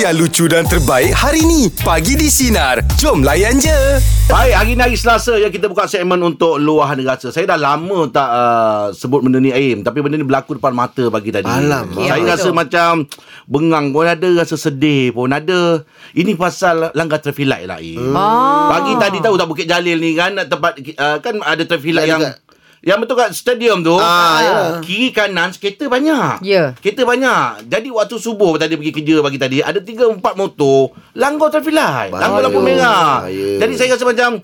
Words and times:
yang 0.00 0.16
lucu 0.16 0.48
dan 0.48 0.64
terbaik 0.64 1.12
hari 1.12 1.44
ni. 1.44 1.68
Pagi 1.84 2.16
di 2.16 2.32
Sinar. 2.32 2.80
Jom 2.96 3.20
layan 3.20 3.60
je. 3.60 4.00
Baik, 4.32 4.54
hari 4.56 4.72
ni 4.72 4.80
hari 4.80 4.96
Selasa 4.96 5.36
yang 5.36 5.52
kita 5.52 5.68
buka 5.68 5.84
segmen 5.84 6.16
untuk 6.24 6.56
luahan 6.56 6.96
rasa. 7.04 7.28
Saya 7.28 7.52
dah 7.52 7.60
lama 7.60 8.08
tak 8.08 8.24
uh, 8.24 8.84
sebut 8.96 9.20
benda 9.20 9.36
ni 9.36 9.52
Aim, 9.52 9.84
tapi 9.84 10.00
benda 10.00 10.16
ni 10.16 10.24
berlaku 10.24 10.56
depan 10.56 10.72
mata 10.72 11.04
pagi 11.12 11.28
tadi. 11.28 11.44
Alamak. 11.44 12.00
Saya 12.00 12.16
Apa 12.16 12.32
rasa 12.32 12.48
macam 12.48 13.04
bengang 13.44 13.92
pun 13.92 14.08
ada, 14.08 14.28
rasa 14.40 14.56
sedih 14.56 15.12
pun 15.12 15.28
ada. 15.36 15.84
Ini 16.16 16.32
pasal 16.32 16.96
langgar 16.96 17.20
traffic 17.20 17.44
light 17.44 17.68
lah 17.68 17.76
Aim. 17.84 18.16
Ah. 18.16 18.72
Pagi 18.72 18.96
tadi 18.96 19.20
tahu 19.20 19.36
tak 19.36 19.48
Bukit 19.52 19.68
Jalil 19.68 20.00
ni 20.00 20.16
kan 20.16 20.32
tempat 20.48 20.80
uh, 20.96 21.20
kan 21.20 21.44
ada 21.44 21.60
traffic 21.68 21.92
light 21.92 22.08
Light 22.08 22.12
yang 22.16 22.22
dekat- 22.24 22.48
yang 22.80 22.96
betul 22.96 23.12
kat 23.12 23.36
stadium 23.36 23.84
tu 23.84 23.92
Ah, 24.00 24.38
ya. 24.40 24.56
Kiri 24.80 25.12
kanan 25.12 25.52
kereta 25.52 25.84
banyak. 25.84 26.40
Ya. 26.40 26.72
Kereta 26.80 27.04
banyak. 27.04 27.68
Jadi 27.68 27.92
waktu 27.92 28.16
subuh 28.16 28.56
tadi 28.56 28.80
pergi 28.80 28.92
kerja 28.96 29.20
pagi 29.20 29.36
tadi 29.36 29.60
Ada 29.60 29.84
3-4 29.84 30.16
motor 30.32 30.96
Langgar 31.12 31.52
traffic 31.52 31.76
light. 31.76 32.08
Langgar 32.08 32.40
lampu 32.40 32.64
merah. 32.64 33.28
Bahaya. 33.28 33.60
Jadi 33.60 33.72
saya 33.76 33.92
rasa 33.92 34.08
macam 34.08 34.40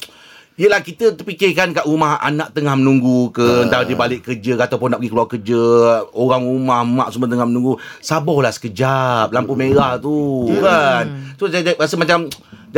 Yelah 0.56 0.80
kita 0.80 1.12
terfikirkan 1.12 1.72
kat 1.72 1.84
rumah 1.84 2.16
Anak 2.16 2.52
tengah 2.52 2.76
menunggu 2.76 3.28
ke 3.28 3.68
Entah 3.68 3.84
dia 3.84 3.96
balik 3.96 4.24
kerja 4.24 4.56
ke 4.56 4.62
Ataupun 4.64 4.92
nak 4.92 5.00
pergi 5.00 5.12
keluar 5.12 5.28
kerja 5.28 5.60
Orang 6.12 6.44
rumah 6.44 6.80
Mak 6.80 7.08
semua 7.12 7.28
tengah 7.28 7.44
menunggu 7.44 7.76
Sabarlah 8.00 8.52
sekejap 8.52 9.32
Lampu 9.32 9.52
merah 9.52 9.96
tu 9.96 10.48
Kan? 10.60 11.36
So 11.36 11.48
saya 11.48 11.72
rasa 11.72 11.96
macam 11.96 12.28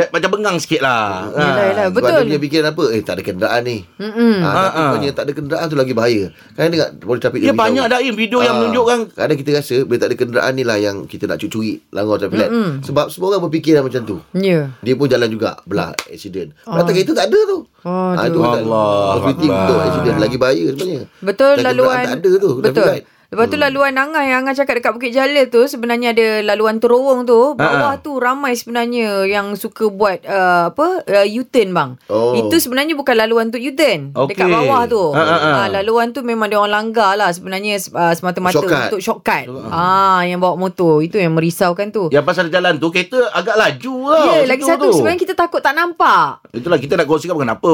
Macam 0.07 0.29
bengang 0.31 0.55
sikit 0.55 0.79
lah 0.79 1.27
Yelah, 1.29 1.65
yelah. 1.65 1.85
Sebab 1.85 1.97
Betul. 1.97 2.15
dia 2.15 2.23
punya 2.23 2.39
fikiran 2.39 2.65
apa 2.69 2.83
Eh 2.89 3.01
tak 3.01 3.13
ada 3.13 3.23
kenderaan 3.25 3.61
ni 3.61 3.77
Mm-mm. 3.97 4.33
ha, 4.39 4.49
Tapi 4.49 4.69
Ha, 4.71 5.03
ha. 5.03 5.11
tak 5.11 5.23
ada 5.23 5.33
kenderaan 5.33 5.65
tu 5.65 5.75
lagi 5.75 5.91
bahaya 5.91 6.23
Kan 6.53 6.69
dengar 6.69 6.87
Polis 6.95 7.19
trafik 7.19 7.39
Ya 7.39 7.45
dia 7.45 7.53
banyak 7.53 7.85
dah 7.85 7.99
Im 7.99 8.15
Video 8.15 8.39
yang 8.39 8.53
Ah, 8.53 8.59
menunjukkan 8.61 8.99
Kadang 9.11 9.37
kita 9.37 9.49
rasa 9.53 9.75
Bila 9.81 9.97
tak 9.97 10.07
ada 10.07 10.15
kenderaan 10.15 10.53
ni 10.53 10.63
lah 10.63 10.77
Yang 10.77 10.97
kita 11.07 11.23
nak 11.25 11.37
curi 11.41 11.83
Langgar 11.89 12.15
traffic 12.17 12.37
light 12.37 12.53
Sebab 12.81 13.05
semua 13.09 13.27
orang 13.29 13.43
berfikiran 13.43 13.81
macam 13.81 14.01
tu 14.01 14.17
Ya. 14.31 14.71
Dia 14.79 14.93
pun 14.93 15.05
jalan 15.05 15.27
juga 15.27 15.59
Belah 15.63 15.91
accident 16.05 16.55
Belakang 16.61 16.95
kereta 16.95 17.11
tak 17.13 17.27
ada 17.27 17.39
tu 17.45 17.59
Aduh. 17.79 18.15
Ah, 18.15 18.25
tu 18.25 18.39
tak- 18.39 18.61
Allah 18.61 18.91
Possibility 19.17 19.45
Akbar. 19.45 19.59
untuk 19.59 19.77
accident 19.81 20.17
Lagi 20.17 20.37
bahaya 20.37 20.65
sebenarnya 20.69 21.01
Betul 21.19 21.51
Dan 21.51 21.63
laluan 21.65 21.75
kenderaan 21.89 22.05
Tak 22.05 22.15
ada 22.15 22.31
tu 22.31 22.51
traffic 22.53 22.63
Betul 22.69 22.87
light. 22.87 23.05
Lepas 23.29 23.45
tu 23.45 23.55
laluan 23.55 23.93
Angah 23.93 24.25
yang 24.25 24.41
Angah 24.41 24.57
cakap 24.57 24.73
dekat 24.75 24.89
Bukit 24.89 25.11
Jalil 25.11 25.45
tu 25.47 25.61
sebenarnya 25.63 26.11
ada 26.11 26.41
laluan 26.43 26.81
terowong 26.81 27.23
tu. 27.23 27.53
Bawah 27.53 27.93
Ha-ha. 27.93 28.01
tu 28.01 28.17
ramai 28.17 28.53
sebenarnya 28.53 29.21
yang 29.23 29.53
suka 29.53 29.85
buat 29.87 30.25
uh, 30.25 30.73
apa 30.73 31.05
uh, 31.05 31.27
U-turn 31.31 31.69
bang. 31.69 31.89
Oh. 32.07 32.33
Itu 32.33 32.57
sebenarnya 32.57 32.97
bukan 32.97 33.13
laluan 33.13 33.53
untuk 33.53 33.61
U-turn. 33.61 34.17
Okey. 34.17 34.33
Dekat 34.33 34.49
bawah 34.49 34.81
tu. 34.89 35.13
Ha, 35.13 35.21
ha, 35.21 35.37
ha. 35.37 35.49
Ah, 35.55 35.67
laluan 35.69 36.09
tu 36.09 36.21
memang 36.21 36.49
dia 36.49 36.57
orang 36.57 36.73
langgar 36.81 37.13
lah 37.13 37.29
sebenarnya 37.29 37.77
uh, 37.91 38.09
semata-mata 38.11 38.57
Shortcut. 38.57 38.81
untuk 38.89 38.99
shortcut. 38.99 39.45
Ah 39.69 40.25
yang 40.25 40.41
bawa 40.41 40.57
motor 40.57 40.97
itu 40.99 41.15
yang 41.15 41.37
merisaukan 41.37 41.93
tu. 41.93 42.09
Yang 42.09 42.25
pasal 42.25 42.49
jalan 42.49 42.75
tu 42.75 42.89
Kereta 42.89 43.29
agak 43.29 43.53
laju 43.55 43.95
lah 44.09 44.25
Ya, 44.25 44.33
situ 44.33 44.49
lagi 44.49 44.63
satu 44.65 44.83
tu. 44.83 44.93
sebenarnya 44.97 45.21
kita 45.21 45.33
takut 45.37 45.61
tak 45.61 45.77
nampak. 45.77 46.41
Itulah 46.49 46.81
kita 46.81 46.97
nak 46.97 47.05
kongsikan 47.05 47.37
kenapa 47.37 47.69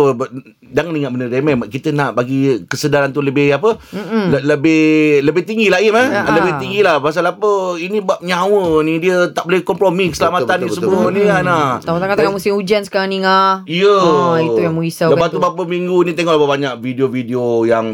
Jangan 0.67 0.92
ingat 0.92 1.11
benda 1.16 1.28
remeh 1.30 1.56
Kita 1.66 1.95
nak 1.95 2.11
bagi 2.11 2.67
kesedaran 2.67 3.09
tu 3.09 3.23
lebih 3.23 3.56
apa 3.56 3.80
le- 4.28 4.44
Lebih 4.44 4.83
lebih 5.23 5.44
tinggi 5.45 5.69
lah 5.69 5.77
Im 5.77 5.93
eh? 5.93 6.07
Ya. 6.07 6.21
Lebih 6.27 6.53
tinggi 6.57 6.79
lah 6.81 6.97
Pasal 6.97 7.23
apa 7.23 7.47
Ini 7.75 8.01
bab 8.01 8.19
nyawa 8.19 8.81
ni 8.81 8.97
Dia 8.97 9.29
tak 9.29 9.45
boleh 9.45 9.61
kompromi 9.61 10.09
Keselamatan 10.09 10.45
betul, 10.45 10.59
ni 10.59 10.67
betul, 10.67 10.77
semua 10.81 10.99
betul. 10.99 11.13
ni 11.13 11.21
kan 11.23 11.43
ah. 11.45 11.71
Tengah-tengah 11.79 12.15
tengah 12.15 12.33
musim 12.33 12.52
hujan 12.53 12.81
sekarang 12.81 13.07
ni 13.07 13.21
ngah. 13.21 13.63
Ya 13.65 13.95
Ah, 13.95 14.37
itu 14.37 14.59
yang 14.59 14.73
merisaukan 14.73 15.13
Lepas 15.13 15.27
tu 15.27 15.31
tu. 15.31 15.39
beberapa 15.39 15.63
minggu 15.63 15.97
ni 16.02 16.11
Tengok 16.11 16.33
berapa 16.35 16.49
banyak 16.52 16.73
video-video 16.77 17.43
Yang 17.63 17.85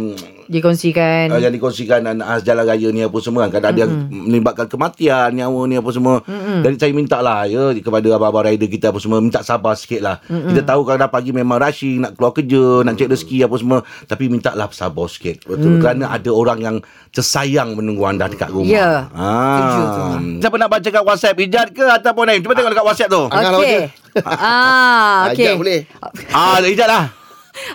Dikongsikan. 0.52 1.32
uh, 1.32 1.40
yang 1.40 1.50
dikongsikan 1.50 2.04
anak 2.04 2.44
jalan 2.44 2.68
raya 2.68 2.88
ni 2.92 3.02
apa 3.02 3.18
semua 3.18 3.48
kan 3.48 3.58
kadang 3.58 3.74
mm-hmm. 3.88 4.12
dia 4.12 4.22
melibatkan 4.28 4.68
kematian 4.68 5.30
nyawa 5.32 5.62
ni 5.66 5.80
apa 5.80 5.90
semua 5.90 6.20
mm-hmm. 6.22 6.60
jadi 6.62 6.76
saya 6.76 6.92
minta 6.92 7.18
lah 7.24 7.48
ya 7.48 7.72
kepada 7.80 8.08
abang-abang 8.12 8.52
rider 8.52 8.68
kita 8.68 8.92
apa 8.92 9.00
semua 9.00 9.24
minta 9.24 9.40
sabar 9.42 9.74
sikit 9.74 10.04
lah 10.04 10.20
mm-hmm. 10.28 10.52
kita 10.52 10.62
tahu 10.68 10.82
kadang 10.84 11.08
pagi 11.08 11.32
memang 11.32 11.58
rushing 11.58 12.04
nak 12.04 12.20
keluar 12.20 12.36
kerja 12.36 12.84
nak 12.84 13.00
cek 13.00 13.08
rezeki 13.08 13.38
apa 13.48 13.56
semua 13.56 13.78
tapi 14.06 14.24
minta 14.28 14.52
lah 14.52 14.68
sabar 14.70 15.08
sikit 15.08 15.48
betul 15.48 15.80
kerana 15.80 16.12
ada 16.12 16.30
orang 16.30 16.60
yang 16.60 16.78
tersayang 17.10 17.74
menunggu 17.74 18.04
anda 18.04 18.28
dekat 18.28 18.52
rumah 18.52 18.68
Ya. 18.72 19.08
Tu. 19.08 19.20
ah. 19.20 20.20
siapa 20.40 20.56
nak 20.56 20.70
baca 20.70 20.88
kat 20.88 21.04
WhatsApp 21.04 21.40
Ijat 21.40 21.68
ke 21.72 21.86
ataupun 21.88 22.24
Naim 22.28 22.42
cuba 22.42 22.54
tengok 22.54 22.72
dekat 22.72 22.86
WhatsApp 22.86 23.10
tu 23.10 23.24
Okey. 23.28 23.80
ah, 24.26 25.32
okey. 25.32 25.46
Ajak 25.48 25.56
boleh 25.56 25.80
ah 26.32 26.60
Ijat 26.60 26.88
lah 26.88 27.04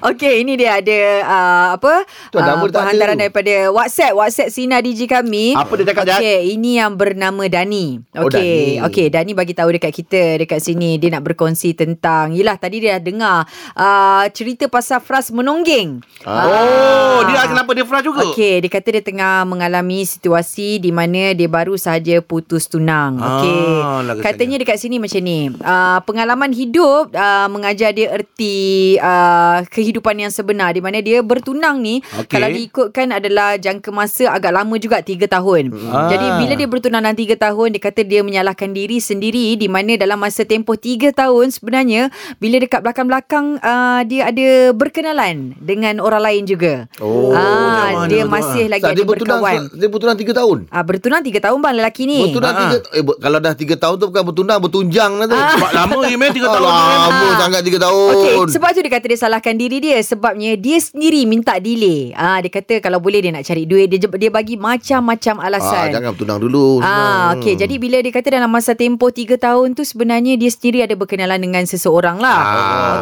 Okey, 0.06 0.44
ini 0.44 0.56
dia 0.60 0.80
ada 0.80 0.98
uh, 1.24 1.66
apa? 1.76 2.04
Penghantaran 2.32 3.16
tu. 3.16 3.22
daripada 3.26 3.54
WhatsApp, 3.72 4.16
WhatsApp 4.16 4.52
Sina 4.52 4.80
DJ 4.80 5.08
kami. 5.08 5.52
Apa 5.56 5.72
dia 5.76 5.86
cakap? 5.92 6.20
Okey, 6.20 6.56
ini 6.56 6.80
yang 6.80 6.96
bernama 6.96 7.44
Dani. 7.48 8.00
Oh, 8.16 8.28
Okey, 8.28 8.80
Dani. 8.80 8.86
okey, 8.88 9.06
Dani 9.12 9.32
bagi 9.36 9.52
tahu 9.56 9.68
dekat 9.76 9.92
kita 9.92 10.22
dekat 10.40 10.60
sini 10.62 10.96
dia 10.96 11.12
nak 11.12 11.24
berkongsi 11.26 11.76
tentang 11.76 12.32
yalah 12.32 12.56
tadi 12.56 12.80
dia 12.80 12.96
dah 12.96 13.02
dengar 13.02 13.38
uh, 13.76 14.24
cerita 14.32 14.68
pasal 14.70 15.00
Fras 15.02 15.28
menonggeng. 15.32 16.00
oh 16.24 17.20
dia 17.28 17.44
kenapa 17.48 17.70
dia 17.76 17.84
frust 17.84 18.04
juga 18.06 18.24
Okey, 18.32 18.64
dia 18.64 18.70
kata 18.70 18.88
dia 18.96 19.04
tengah 19.04 19.44
mengalami 19.44 20.06
situasi 20.06 20.78
di 20.80 20.90
mana 20.94 21.34
dia 21.36 21.48
baru 21.50 21.76
sahaja 21.76 22.18
putus 22.24 22.70
tunang. 22.70 23.18
Ah, 23.20 23.28
Okey. 23.40 23.60
lah 24.06 24.14
Katanya 24.22 24.56
dekat 24.62 24.78
sini 24.80 24.96
macam 24.96 25.20
ni. 25.20 25.52
Uh, 25.60 25.98
pengalaman 26.06 26.50
hidup 26.54 27.12
uh, 27.12 27.48
mengajar 27.50 27.92
dia 27.92 28.14
erti 28.14 28.96
uh, 29.02 29.65
kehidupan 29.68 30.16
yang 30.16 30.32
sebenar 30.32 30.72
di 30.72 30.80
mana 30.80 30.98
dia 30.98 31.20
bertunang 31.20 31.82
ni 31.82 32.00
Okey. 32.02 32.30
kalau 32.30 32.48
diikutkan 32.48 33.12
adalah 33.12 33.54
jangka 33.56 33.90
masa 33.90 34.32
agak 34.32 34.52
lama 34.54 34.74
juga 34.76 35.00
3 35.00 35.26
tahun. 35.26 35.74
Ah. 35.90 36.08
Jadi 36.10 36.26
bila 36.40 36.52
dia 36.54 36.68
bertunang 36.68 37.02
dalam 37.02 37.16
3 37.16 37.36
tahun 37.36 37.68
dia 37.76 37.82
kata 37.82 38.00
dia 38.02 38.20
menyalahkan 38.20 38.70
diri 38.72 38.98
sendiri 38.98 39.54
di 39.54 39.68
mana 39.68 39.94
dalam 39.94 40.18
masa 40.18 40.42
tempoh 40.42 40.74
3 40.74 41.12
tahun 41.12 41.46
sebenarnya 41.52 42.08
bila 42.38 42.56
dekat 42.58 42.80
belakang-belakang 42.82 43.58
uh, 43.60 44.00
dia 44.04 44.28
ada 44.30 44.72
berkenalan 44.72 45.54
dengan 45.60 45.98
orang 46.00 46.22
lain 46.22 46.42
juga. 46.48 46.88
Oh, 46.98 47.30
ah, 47.36 48.06
dia 48.08 48.24
mana 48.24 48.28
tu, 48.28 48.34
masih 48.34 48.64
ah? 48.66 48.70
lagi 48.76 48.84
Tak, 48.84 48.92
ada 48.92 48.98
dia 48.98 49.06
bertunang 49.06 49.40
berkawan. 49.42 49.60
Dia 49.76 49.88
bertunang 49.88 50.16
3 50.16 50.32
tahun 50.32 50.58
Ah 50.70 50.82
bertunang 50.82 51.20
3 51.22 51.44
tahun 51.44 51.58
bang 51.58 51.74
lelaki 51.76 52.02
ni. 52.06 52.18
Bertunang 52.30 52.54
Ah, 52.56 52.60
tiga 52.62 52.76
eh, 52.94 53.02
ber- 53.04 53.18
Kalau 53.18 53.38
dah 53.42 53.52
3 53.52 53.76
tahun 53.76 53.94
tu 53.98 54.06
Bukan 54.08 54.24
bertunang 54.32 54.58
Bertunjang 54.62 55.12
lah 55.18 55.26
tu 55.26 55.36
sebab 55.36 55.70
lama 55.74 55.98
Im 56.06 56.20
eh 56.22 56.30
3 56.30 56.46
tahun 56.46 56.62
Lama 56.64 57.26
sangat 57.36 57.60
3 57.66 57.76
tahun 57.76 58.12
Okey, 58.16 58.34
sebab 58.54 58.68
tu 58.70 58.80
dia 58.80 58.92
kata 58.92 59.06
dia 59.06 59.18
salahkan 59.18 59.54
diri 59.56 59.82
dia 59.82 59.98
sebabnya 60.00 60.54
dia 60.54 60.78
sendiri 60.78 61.24
minta 61.24 61.56
delay. 61.58 62.12
Ah 62.14 62.38
dia 62.38 62.48
kata 62.52 62.78
kalau 62.80 63.00
boleh 63.00 63.20
dia 63.20 63.32
nak 63.32 63.44
cari 63.44 63.64
duit 63.64 63.88
dia 63.90 63.98
dia 63.98 64.30
bagi 64.30 64.54
macam-macam 64.56 65.34
ah, 65.40 65.46
alasan. 65.48 65.88
Jangan 65.92 66.10
bertunang 66.16 66.40
dulu 66.40 66.80
Ah, 66.80 66.86
Senang. 66.86 67.40
okey. 67.40 67.54
Jadi 67.56 67.74
bila 67.80 67.96
dia 68.00 68.12
kata 68.12 68.28
dalam 68.36 68.50
masa 68.52 68.76
tempoh 68.76 69.10
3 69.10 69.36
tahun 69.40 69.72
tu 69.72 69.82
sebenarnya 69.82 70.36
dia 70.36 70.50
sendiri 70.52 70.84
ada 70.84 70.94
berkenalan 70.94 71.40
dengan 71.40 71.64
seseorang 71.64 72.20
lah. 72.20 72.40
Ah. 72.40 72.54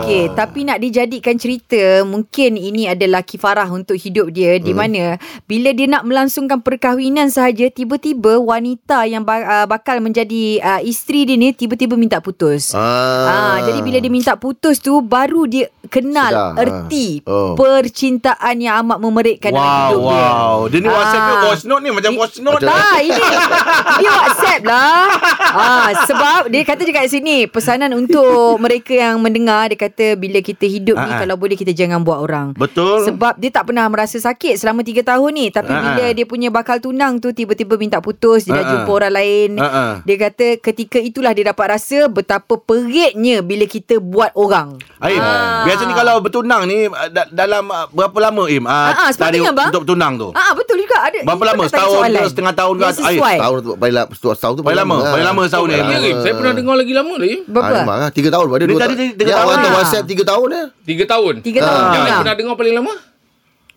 Okey, 0.03 0.33
tapi 0.35 0.67
nak 0.67 0.79
dijadikan 0.81 1.37
cerita, 1.37 2.03
mungkin 2.07 2.57
ini 2.57 2.87
adalah 2.91 3.23
kifarah 3.27 3.69
untuk 3.71 3.99
hidup 3.99 4.31
dia 4.31 4.57
di 4.63 4.71
mana 4.71 5.17
bila 5.49 5.71
dia 5.73 5.87
nak 5.89 6.07
melangsungkan 6.07 6.61
perkahwinan 6.61 7.29
sahaja 7.31 7.69
tiba-tiba 7.71 8.39
wanita 8.39 9.09
yang 9.09 9.25
uh, 9.25 9.67
bakal 9.67 9.99
menjadi 9.99 10.61
uh, 10.61 10.81
isteri 10.85 11.25
dia 11.27 11.37
ni 11.41 11.51
tiba-tiba 11.57 11.97
minta 11.99 12.21
putus. 12.21 12.75
Ah, 12.77 13.59
jadi 13.65 13.81
bila 13.81 13.99
dia 13.99 14.13
minta 14.13 14.35
putus 14.37 14.79
tu 14.79 15.01
baru 15.01 15.49
dia 15.49 15.71
kenal 15.89 16.44
Erti. 16.55 17.07
Oh. 17.25 17.57
percintaan 17.57 18.57
yang 18.59 18.83
amat 18.83 18.99
memerikkan 18.99 19.51
dalam 19.51 19.65
Wow, 19.65 19.87
hidup 19.87 20.03
dia. 20.03 20.21
wow. 20.21 20.57
Dia 20.67 20.79
ni 20.79 20.89
WhatsApp 20.89 21.23
ke 21.23 21.33
Ah. 21.33 21.43
voice 21.43 21.65
note 21.65 21.81
ni 21.81 21.91
macam 21.91 22.11
voice 22.15 22.39
note 22.39 22.61
dah. 22.61 22.69
Ah, 22.69 22.99
ini 22.99 23.25
dia 23.97 24.11
WhatsApp 24.13 24.61
lah. 24.63 25.05
Ah, 25.55 25.89
sebab 26.05 26.41
dia 26.49 26.63
kata 26.63 26.83
je 26.83 26.93
kat 26.93 27.07
sini 27.09 27.37
pesanan 27.47 27.93
untuk 27.93 28.25
mereka 28.59 28.93
yang 28.93 29.17
mendengar 29.19 29.67
dia 29.67 29.79
kata 29.79 30.15
bila 30.15 30.41
kita 30.41 30.67
hidup 30.67 30.97
ni 30.97 31.07
Ah, 31.07 31.15
ah. 31.15 31.21
kalau 31.21 31.37
boleh 31.37 31.55
kita 31.55 31.71
jangan 31.71 32.03
buat 32.03 32.19
orang. 32.19 32.53
Betul. 32.55 33.07
Sebab 33.07 33.37
dia 33.37 33.51
tak 33.51 33.65
pernah 33.65 33.87
merasa 33.87 34.17
sakit 34.17 34.57
selama 34.57 34.81
3 34.81 35.01
tahun 35.03 35.31
ni 35.33 35.47
tapi 35.49 35.71
Ah, 35.71 35.81
bila 35.81 36.05
dia 36.11 36.25
punya 36.25 36.49
bakal 36.49 36.79
tunang 36.79 37.17
tu 37.17 37.31
tiba-tiba 37.31 37.77
minta 37.77 37.99
putus 37.99 38.45
dia 38.45 38.53
dah 38.53 38.57
Ah, 38.57 38.65
ah. 38.65 38.73
jumpa 38.75 38.91
orang 38.93 39.15
lain. 39.15 39.51
Ah. 39.57 39.95
Dia 40.03 40.17
kata 40.21 40.47
ketika 40.59 40.99
itulah 40.99 41.31
dia 41.31 41.47
dapat 41.47 41.67
rasa 41.73 42.07
betapa 42.07 42.57
peritnya 42.57 43.41
bila 43.41 43.65
kita 43.65 43.97
buat 43.97 44.35
orang. 44.35 44.77
Aim, 44.99 45.21
Ah. 45.21 45.63
biasa 45.65 45.83
ni 45.85 45.95
kalau 45.95 46.19
bertunang 46.35 46.63
ni 46.67 46.79
uh, 46.85 47.09
da- 47.09 47.31
dalam 47.31 47.65
uh, 47.65 47.87
berapa 47.89 48.19
lama 48.21 48.43
Im? 48.49 48.65
Uh, 48.65 48.73
Ah, 48.75 49.07
ah, 49.07 49.09
sepatutnya, 49.09 49.55
bang. 49.55 49.71
Untuk 49.71 49.83
bertunang 49.87 50.13
tu. 50.19 50.29
Ah 50.35 50.51
betul 50.51 50.77
juga 50.77 50.99
ada. 51.01 51.19
Berapa 51.23 51.43
lama? 51.47 51.63
Setahun 51.65 52.03
ke, 52.05 52.23
setengah 52.27 52.55
tahun 52.55 52.75
ke? 52.75 52.85
Sesuai. 52.93 53.37
Tahun 53.39 53.57
tu 53.57 53.73
paling 53.77 53.95
lama 53.95 54.11
setahun 54.11 54.55
tu 54.55 54.63
Paling 54.63 54.81
lama, 54.81 54.97
lah. 54.97 55.13
paling 55.15 55.27
lama 55.27 55.41
setahun 55.45 55.67
ni. 55.67 55.75
Ya, 55.75 55.87
saya 56.19 56.33
pernah 56.35 56.53
dengar 56.53 56.75
lagi 56.75 56.93
lama 56.93 57.15
lagi. 57.15 57.37
Berapa? 57.47 57.63
Ah, 57.65 57.79
memang 57.81 57.99
lah. 58.01 58.11
Tiga 58.11 58.29
tahun 58.29 58.45
Dia 58.45 58.59
Dia 58.59 58.67
tadi 58.67 58.75
tahun. 58.75 58.97
tiga 59.15 59.15
Dia 59.15 59.31
tahun 59.31 59.39
orang 59.45 59.55
lah. 59.55 59.63
tu 59.65 59.77
WhatsApp 59.79 60.05
tiga 60.05 60.23
tahun 60.27 60.49
ya. 60.51 60.63
Tiga 60.83 61.05
tahun. 61.07 61.35
Tiga 61.41 61.59
Ah. 61.59 61.65
tahun 61.65 61.83
Yang 61.95 62.19
pernah 62.19 62.35
dengar 62.35 62.55
paling 62.59 62.75
lama? 62.75 62.95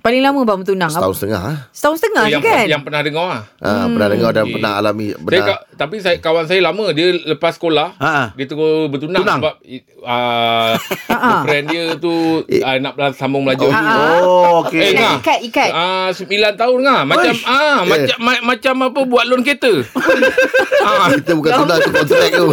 Paling 0.08 0.24
lama 0.24 0.40
bang 0.42 0.58
bertunang? 0.58 0.88
Setahun 0.88 1.16
setengah 1.18 1.42
ah. 1.44 1.58
Setahun 1.70 1.98
setengah 2.00 2.24
yang, 2.30 2.40
je 2.40 2.48
kan? 2.48 2.66
yang 2.66 2.80
pernah 2.82 3.02
dengar 3.02 3.26
lah. 3.28 3.42
Ha, 3.60 3.92
pernah 3.92 4.08
dengar 4.08 4.32
dan 4.32 4.44
Okey. 4.46 4.54
pernah 4.56 4.72
alami 4.74 5.08
Saya, 5.10 5.20
benar. 5.20 5.44
ka- 5.44 5.64
tapi 5.76 5.96
saya 6.00 6.16
kawan 6.18 6.46
saya 6.48 6.62
lama 6.64 6.86
dia 6.90 7.08
lepas 7.28 7.54
sekolah 7.54 7.88
Ha, 7.98 8.08
ha. 8.08 8.24
dia 8.32 8.46
terus 8.48 8.88
bertunang 8.88 9.20
Tunang. 9.20 9.40
sebab 9.44 9.54
uh, 10.02 10.72
friend 11.44 11.66
dia 11.68 11.84
tu 11.98 12.14
uh, 12.40 12.78
nak 12.80 12.96
sambung 13.14 13.44
belajar. 13.44 13.68
Oh, 14.24 14.64
okey. 14.64 14.80
Eh, 14.80 14.90
Ikat, 14.90 14.96
ngah. 14.98 15.16
ikat, 15.20 15.40
ikat. 15.44 15.70
Ah, 15.72 16.10
sembilan 16.10 16.54
tahun 16.56 16.78
ngah. 16.82 17.02
Macam 17.04 17.34
Uish. 17.36 17.44
ah, 17.44 17.60
Eh. 17.78 17.80
macam 17.86 18.18
ma- 18.18 18.44
macam 18.48 18.74
apa 18.86 19.00
buat 19.04 19.24
loan 19.28 19.44
kereta. 19.44 19.74
ah, 20.88 21.12
Kita 21.12 21.32
bukan 21.36 21.52
tunang 21.54 21.78
tu 21.78 21.92
kontrak 21.98 22.30
tu. 22.32 22.48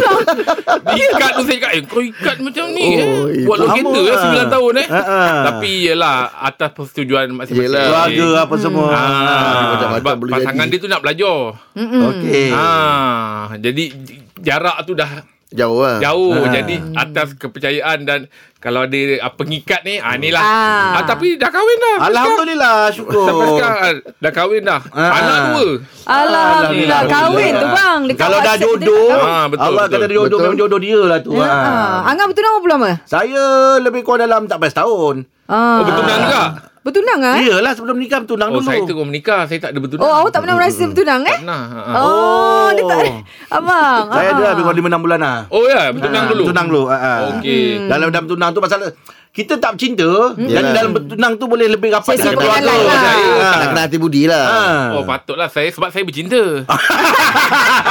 ikat 0.91 1.31
tu 1.31 1.43
saya 1.45 1.57
ikat. 1.57 1.71
Eh, 1.71 1.81
kau 1.85 2.03
ikat 2.03 2.37
macam 2.41 2.65
ni 2.69 2.83
Oh, 2.83 2.91
eh. 2.91 2.99
itu 3.31 3.47
Buat 3.47 3.57
loan 3.57 3.69
lama 3.71 3.79
kereta 3.79 3.95
eh, 3.95 4.03
lah. 4.05 4.19
sembilan 4.19 4.47
tahun 4.51 4.73
eh. 4.75 4.87
Ha, 4.87 5.01
ha. 5.01 5.19
Tapi 5.47 5.69
yelah 5.85 6.15
atas 6.35 6.69
persetujuan 6.73 7.25
masing-masing. 7.45 7.69
Yelah. 7.69 7.85
Keluarga 7.85 8.27
apa 8.41 8.55
semua. 8.57 8.87
Ah, 8.89 8.99
Macam-macam 9.71 9.89
sebab 10.01 10.15
boleh 10.17 10.33
pasangan 10.33 10.65
jadi. 10.65 10.71
dia 10.71 10.83
tu 10.83 10.89
nak 10.89 11.01
belajar. 11.01 11.37
Okey. 12.09 12.49
Ah, 12.51 13.43
jadi 13.55 13.83
jarak 14.37 14.77
tu 14.83 14.93
dah 14.93 15.11
Jauh 15.55 15.79
lah. 15.79 16.03
jauh. 16.03 16.35
Ah. 16.35 16.51
Jadi 16.51 16.75
atas 16.91 17.37
kepercayaan 17.37 18.03
dan 18.03 18.19
kalau 18.59 18.83
ada 18.83 18.97
pengikat 19.37 19.85
ni, 19.85 20.01
ah 20.01 20.17
inilah. 20.17 20.41
Ah. 20.41 20.99
Ah. 20.99 21.03
tapi 21.05 21.37
dah 21.37 21.47
kahwin 21.47 21.77
dah. 21.77 21.97
Alhamdulillah, 22.09 22.75
syukur. 22.91 23.23
Sampai 23.23 23.47
sekarang 23.53 23.95
dah 24.19 24.31
kahwin 24.33 24.61
dah. 24.65 24.81
Ah. 24.89 25.11
Anak 25.15 25.37
dua. 25.47 25.65
Alhamdulillah. 26.03 27.01
Kahwin 27.07 27.51
tu 27.53 27.67
bang. 27.71 27.99
Dekat 28.09 28.19
Kalau 28.19 28.39
dah 28.41 28.55
jodoh. 28.57 29.09
Ah, 29.15 29.45
betul, 29.47 29.63
Allah 29.63 29.83
betul. 29.85 29.95
kata 29.95 30.05
dia 30.05 30.17
jodoh, 30.17 30.25
Betul. 30.27 30.43
memang 30.43 30.59
jodoh 30.59 30.79
dia 30.81 30.99
lah 30.99 31.19
tu. 31.21 31.31
Ah. 31.37 31.45
Ha. 31.45 32.09
Angah 32.09 32.25
bertunang 32.27 32.51
berapa 32.57 32.69
lama? 32.75 32.91
Saya 33.05 33.43
lebih 33.79 34.01
kurang 34.01 34.25
dalam 34.25 34.41
tak 34.49 34.57
sampai 34.57 34.69
setahun. 34.73 35.15
Ah. 35.45 35.79
Oh, 35.79 35.81
bertunang 35.85 36.19
juga? 36.19 36.43
Bertunang 36.85 37.17
ah? 37.19 37.33
Iyalah 37.35 37.73
sebelum 37.73 37.97
nikah 37.97 38.21
bertunang 38.21 38.53
Oh, 38.53 38.61
dulu. 38.61 38.69
saya 38.69 38.85
terus 38.85 39.01
menikah. 39.01 39.41
Saya 39.49 39.57
tak 39.57 39.73
ada 39.73 39.79
bertunang. 39.81 40.05
Oh, 40.05 40.13
awak 40.15 40.29
tak 40.29 40.45
pernah 40.45 40.55
merasa 40.55 40.85
bertunang 40.85 41.21
eh? 41.25 41.33
Tak 41.33 41.41
pernah. 41.41 41.63
ha, 41.65 41.79
ha. 41.81 41.93
Oh, 41.97 42.67
dia 42.69 42.83
tak 42.85 42.97
Abang. 43.57 44.03
Saya 44.13 44.21
ah. 44.23 44.33
ada 44.37 44.43
lebih 44.53 44.63
kurang 44.63 44.77
5 44.85 44.93
6 44.93 45.05
bulan 45.09 45.19
lah. 45.19 45.37
Oh 45.49 45.65
ya, 45.65 45.89
bertunang 45.89 46.21
Ah, 46.21 46.29
dulu. 46.29 46.43
Bertunang 46.45 46.65
dulu. 46.69 46.81
Ha, 46.85 46.95
ha. 46.95 47.13
Okey. 47.33 47.89
Dalam 47.89 48.07
dalam 48.07 48.23
bertunang 48.23 48.49
tu 48.53 48.61
pasal 48.61 48.79
kita 49.35 49.53
tak 49.55 49.75
bercinta 49.75 50.07
dan 50.33 50.47
Yalah. 50.47 50.71
dalam 50.71 50.91
bertunang 50.93 51.33
tu 51.35 51.45
boleh 51.45 51.67
lebih 51.67 51.91
rapat 51.91 52.15
Sesi 52.15 52.23
dengan 52.23 52.39
keluarga. 52.39 52.71
lah. 52.71 52.95
Saya 52.95 53.27
Ha. 53.35 53.49
Tak 53.53 53.67
kena 53.67 53.81
hati 53.83 53.97
budi 53.97 54.23
lah. 54.25 54.45
Ha. 54.47 54.61
Oh 54.95 55.03
patutlah 55.03 55.49
saya 55.49 55.67
sebab 55.69 55.91
saya 55.91 56.01
bercinta. 56.01 56.63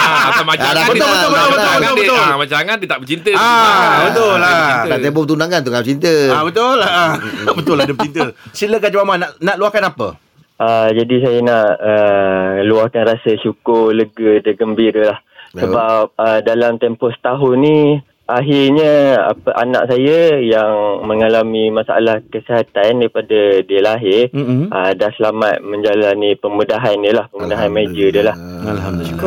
ah, 0.01 0.21
atau 0.31 0.43
macam 0.43 0.65
Ah, 0.65 0.73
dia 0.73 0.85
betul, 0.87 1.05
tak- 1.05 1.13
betul, 1.13 1.31
betul, 1.31 1.45
Angah 1.45 1.77
betul, 1.77 1.95
dia- 1.95 2.09
betul. 2.09 2.19
ah, 2.19 2.37
Macam 2.37 2.57
Angah 2.57 2.77
dia 2.77 2.89
tak 2.89 2.99
bercinta. 2.99 3.31
Ah, 3.35 3.93
betul 4.03 4.33
lah. 4.35 4.51
bercinta. 4.51 4.89
Tak 4.89 4.99
tempoh 4.99 5.23
bertunangan 5.23 5.61
tu 5.61 5.71
kan 5.71 5.83
cinta. 5.83 6.15
Ah 6.31 6.43
betul 6.43 6.75
lah. 6.75 6.89
Ah. 6.89 7.13
betul 7.53 7.75
lah 7.77 7.85
dia 7.85 7.95
bercinta. 7.95 8.25
Silakan 8.51 8.89
Cik 8.89 8.99
Muhammad 8.99 9.19
nak 9.19 9.31
nak 9.39 9.57
luahkan 9.57 9.85
apa? 9.85 10.09
Uh, 10.55 10.89
jadi 10.93 11.15
saya 11.21 11.39
nak 11.43 11.67
uh, 11.77 12.53
luahkan 12.65 13.03
rasa 13.05 13.31
syukur, 13.37 13.91
lega 13.91 14.39
dan 14.41 14.55
gembira 14.55 15.03
lah. 15.05 15.19
Sebab 15.53 16.15
uh, 16.15 16.39
dalam 16.41 16.79
tempoh 16.79 17.11
setahun 17.11 17.55
ni, 17.57 17.99
akhirnya 18.25 18.93
apa, 19.33 19.49
anak 19.57 19.85
saya 19.93 20.41
yang 20.41 21.05
mengalami 21.05 21.69
masalah 21.69 22.25
kesihatan 22.33 23.05
daripada 23.05 23.61
dia 23.65 23.81
lahir, 23.85 24.33
Mm-mm. 24.33 24.73
uh, 24.73 24.91
dah 24.97 25.11
selamat 25.17 25.61
menjalani 25.61 26.37
pembedahan 26.41 27.01
dia 27.05 27.13
lah, 27.13 27.27
pembedahan 27.29 27.69
meja 27.69 28.07
dia 28.09 28.23
lah. 28.33 28.37
Alhamdulillah. 28.65 29.21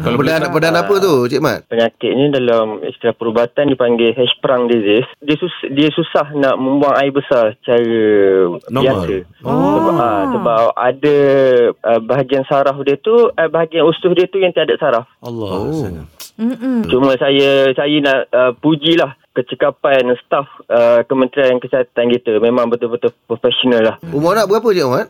Kalau 0.00 0.16
Pembedahan, 0.48 0.74
apa 0.80 0.94
tu 1.00 1.12
Cik 1.28 1.42
Mat? 1.44 1.60
Penyakit 1.68 2.10
ni 2.12 2.32
dalam 2.32 2.80
istilah 2.84 3.14
perubatan 3.14 3.68
dipanggil 3.68 4.16
H-prong 4.16 4.68
disease. 4.68 5.08
Dia 5.20 5.36
susah, 5.36 5.66
dia 5.72 5.88
susah 5.92 6.26
nak 6.34 6.56
membuang 6.56 6.96
air 6.96 7.12
besar 7.12 7.52
secara 7.60 7.84
Normal. 8.72 9.04
biasa. 9.04 9.16
Oh. 9.44 9.76
Sebab, 9.76 9.94
ah, 10.00 10.22
sebab 10.32 10.60
ada 10.74 11.16
uh, 11.84 12.00
bahagian 12.00 12.44
saraf 12.48 12.76
dia 12.82 12.96
tu, 12.98 13.28
uh, 13.28 13.48
bahagian 13.52 13.84
usus 13.84 14.12
dia 14.16 14.26
tu 14.26 14.40
yang 14.40 14.56
tiada 14.56 14.74
saraf. 14.80 15.06
Allah. 15.20 15.50
Oh. 15.52 15.84
Mm-mm. 16.38 16.86
Cuma 16.86 17.18
saya 17.18 17.74
saya 17.74 17.96
nak 17.98 18.18
uh, 18.30 18.52
pujilah 18.54 19.18
kecekapan 19.34 20.14
staf 20.22 20.46
uh, 20.66 21.02
Kementerian 21.04 21.58
Kesihatan 21.58 22.14
kita. 22.14 22.38
Memang 22.38 22.70
betul-betul 22.70 23.10
profesional 23.26 23.82
lah. 23.82 23.96
Umur 24.08 24.34
anak 24.34 24.46
berapa 24.46 24.70
Cik 24.70 24.86
Mat? 24.86 25.08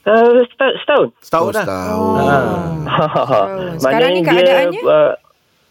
Uh, 0.00 0.40
setahun. 0.48 0.74
setahun. 0.80 1.08
Setahun 1.20 1.44
Oh, 1.44 1.52
dah. 1.52 1.64
setahun. 1.66 2.14
Sekarang 3.82 4.10
ni 4.14 4.20
keadaannya? 4.22 4.70
Dia, 4.72 4.82
uh, 4.86 5.12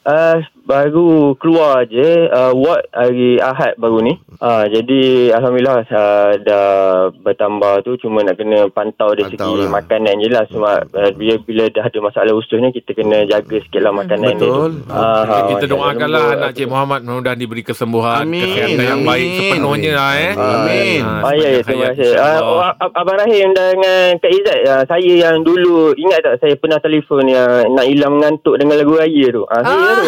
uh, 0.09 0.38
baru 0.63 1.09
keluar 1.35 1.81
je 1.83 2.06
uh, 2.27 2.53
ward 2.53 2.85
hari 2.91 3.38
Ahad 3.39 3.73
baru 3.75 4.01
ni. 4.01 4.13
Uh, 4.39 4.65
jadi 4.65 5.01
Alhamdulillah 5.33 5.83
uh, 5.83 6.31
dah 6.39 6.67
bertambah 7.15 7.83
tu 7.83 7.97
cuma 7.97 8.21
nak 8.21 8.35
kena 8.35 8.69
pantau 8.69 9.11
dari 9.11 9.29
Pantau 9.29 9.51
segi 9.51 9.63
lah. 9.63 9.71
makanan 9.71 10.13
je 10.15 10.27
lah. 10.27 10.44
Sebab 10.47 10.77
uh, 10.89 11.11
bila, 11.11 11.33
bila 11.39 11.63
dah 11.67 11.83
ada 11.83 12.00
masalah 12.00 12.33
usus 12.33 12.56
ni 12.56 12.69
kita 12.71 12.94
kena 12.94 13.25
jaga 13.25 13.57
sikit 13.59 13.81
lah 13.81 13.94
makanan 13.94 14.33
Betul. 14.33 14.69
dia 14.71 14.85
tu. 14.85 14.89
Ah, 14.89 15.17
Okay, 15.19 15.41
kita 15.51 15.65
macam 15.65 15.69
doakanlah 15.75 16.23
lembut, 16.23 16.39
anak 16.39 16.51
Cik. 16.56 16.67
Muhammad 16.69 17.00
mudah-mudahan 17.01 17.38
diberi 17.38 17.61
kesembuhan, 17.61 18.17
Amin, 18.21 18.41
kesihatan 18.41 18.85
yang 18.88 19.01
baik 19.03 19.27
sepenuhnya 19.35 19.91
lah 19.94 20.11
eh. 20.15 20.31
Amin. 20.33 21.00
Ah, 21.01 21.21
Ah, 21.21 21.33
ya, 21.35 21.47
ya, 21.51 21.61
terima 21.61 21.85
kasih. 21.91 22.09
Ah, 22.15 22.39
oh, 22.39 22.61
Ab- 22.63 22.95
Abang 22.95 23.17
Rahim 23.17 23.47
dengan 23.51 24.06
Kak 24.15 24.31
Izzat, 24.31 24.59
ah, 24.65 24.83
saya 24.85 25.11
yang 25.19 25.41
dulu, 25.41 25.91
ingat 25.94 26.19
tak 26.21 26.35
saya 26.39 26.53
pernah 26.56 26.79
telefon 26.79 27.25
yang 27.25 27.50
nak 27.69 27.85
hilang 27.85 28.15
mengantuk 28.15 28.56
dengan 28.56 28.75
lagu 28.77 28.94
raya 28.95 29.25
tu? 29.29 29.44
Ah, 29.45 29.61
saya 29.61 29.77
Ah. 29.91 29.99
Tu. 30.00 30.06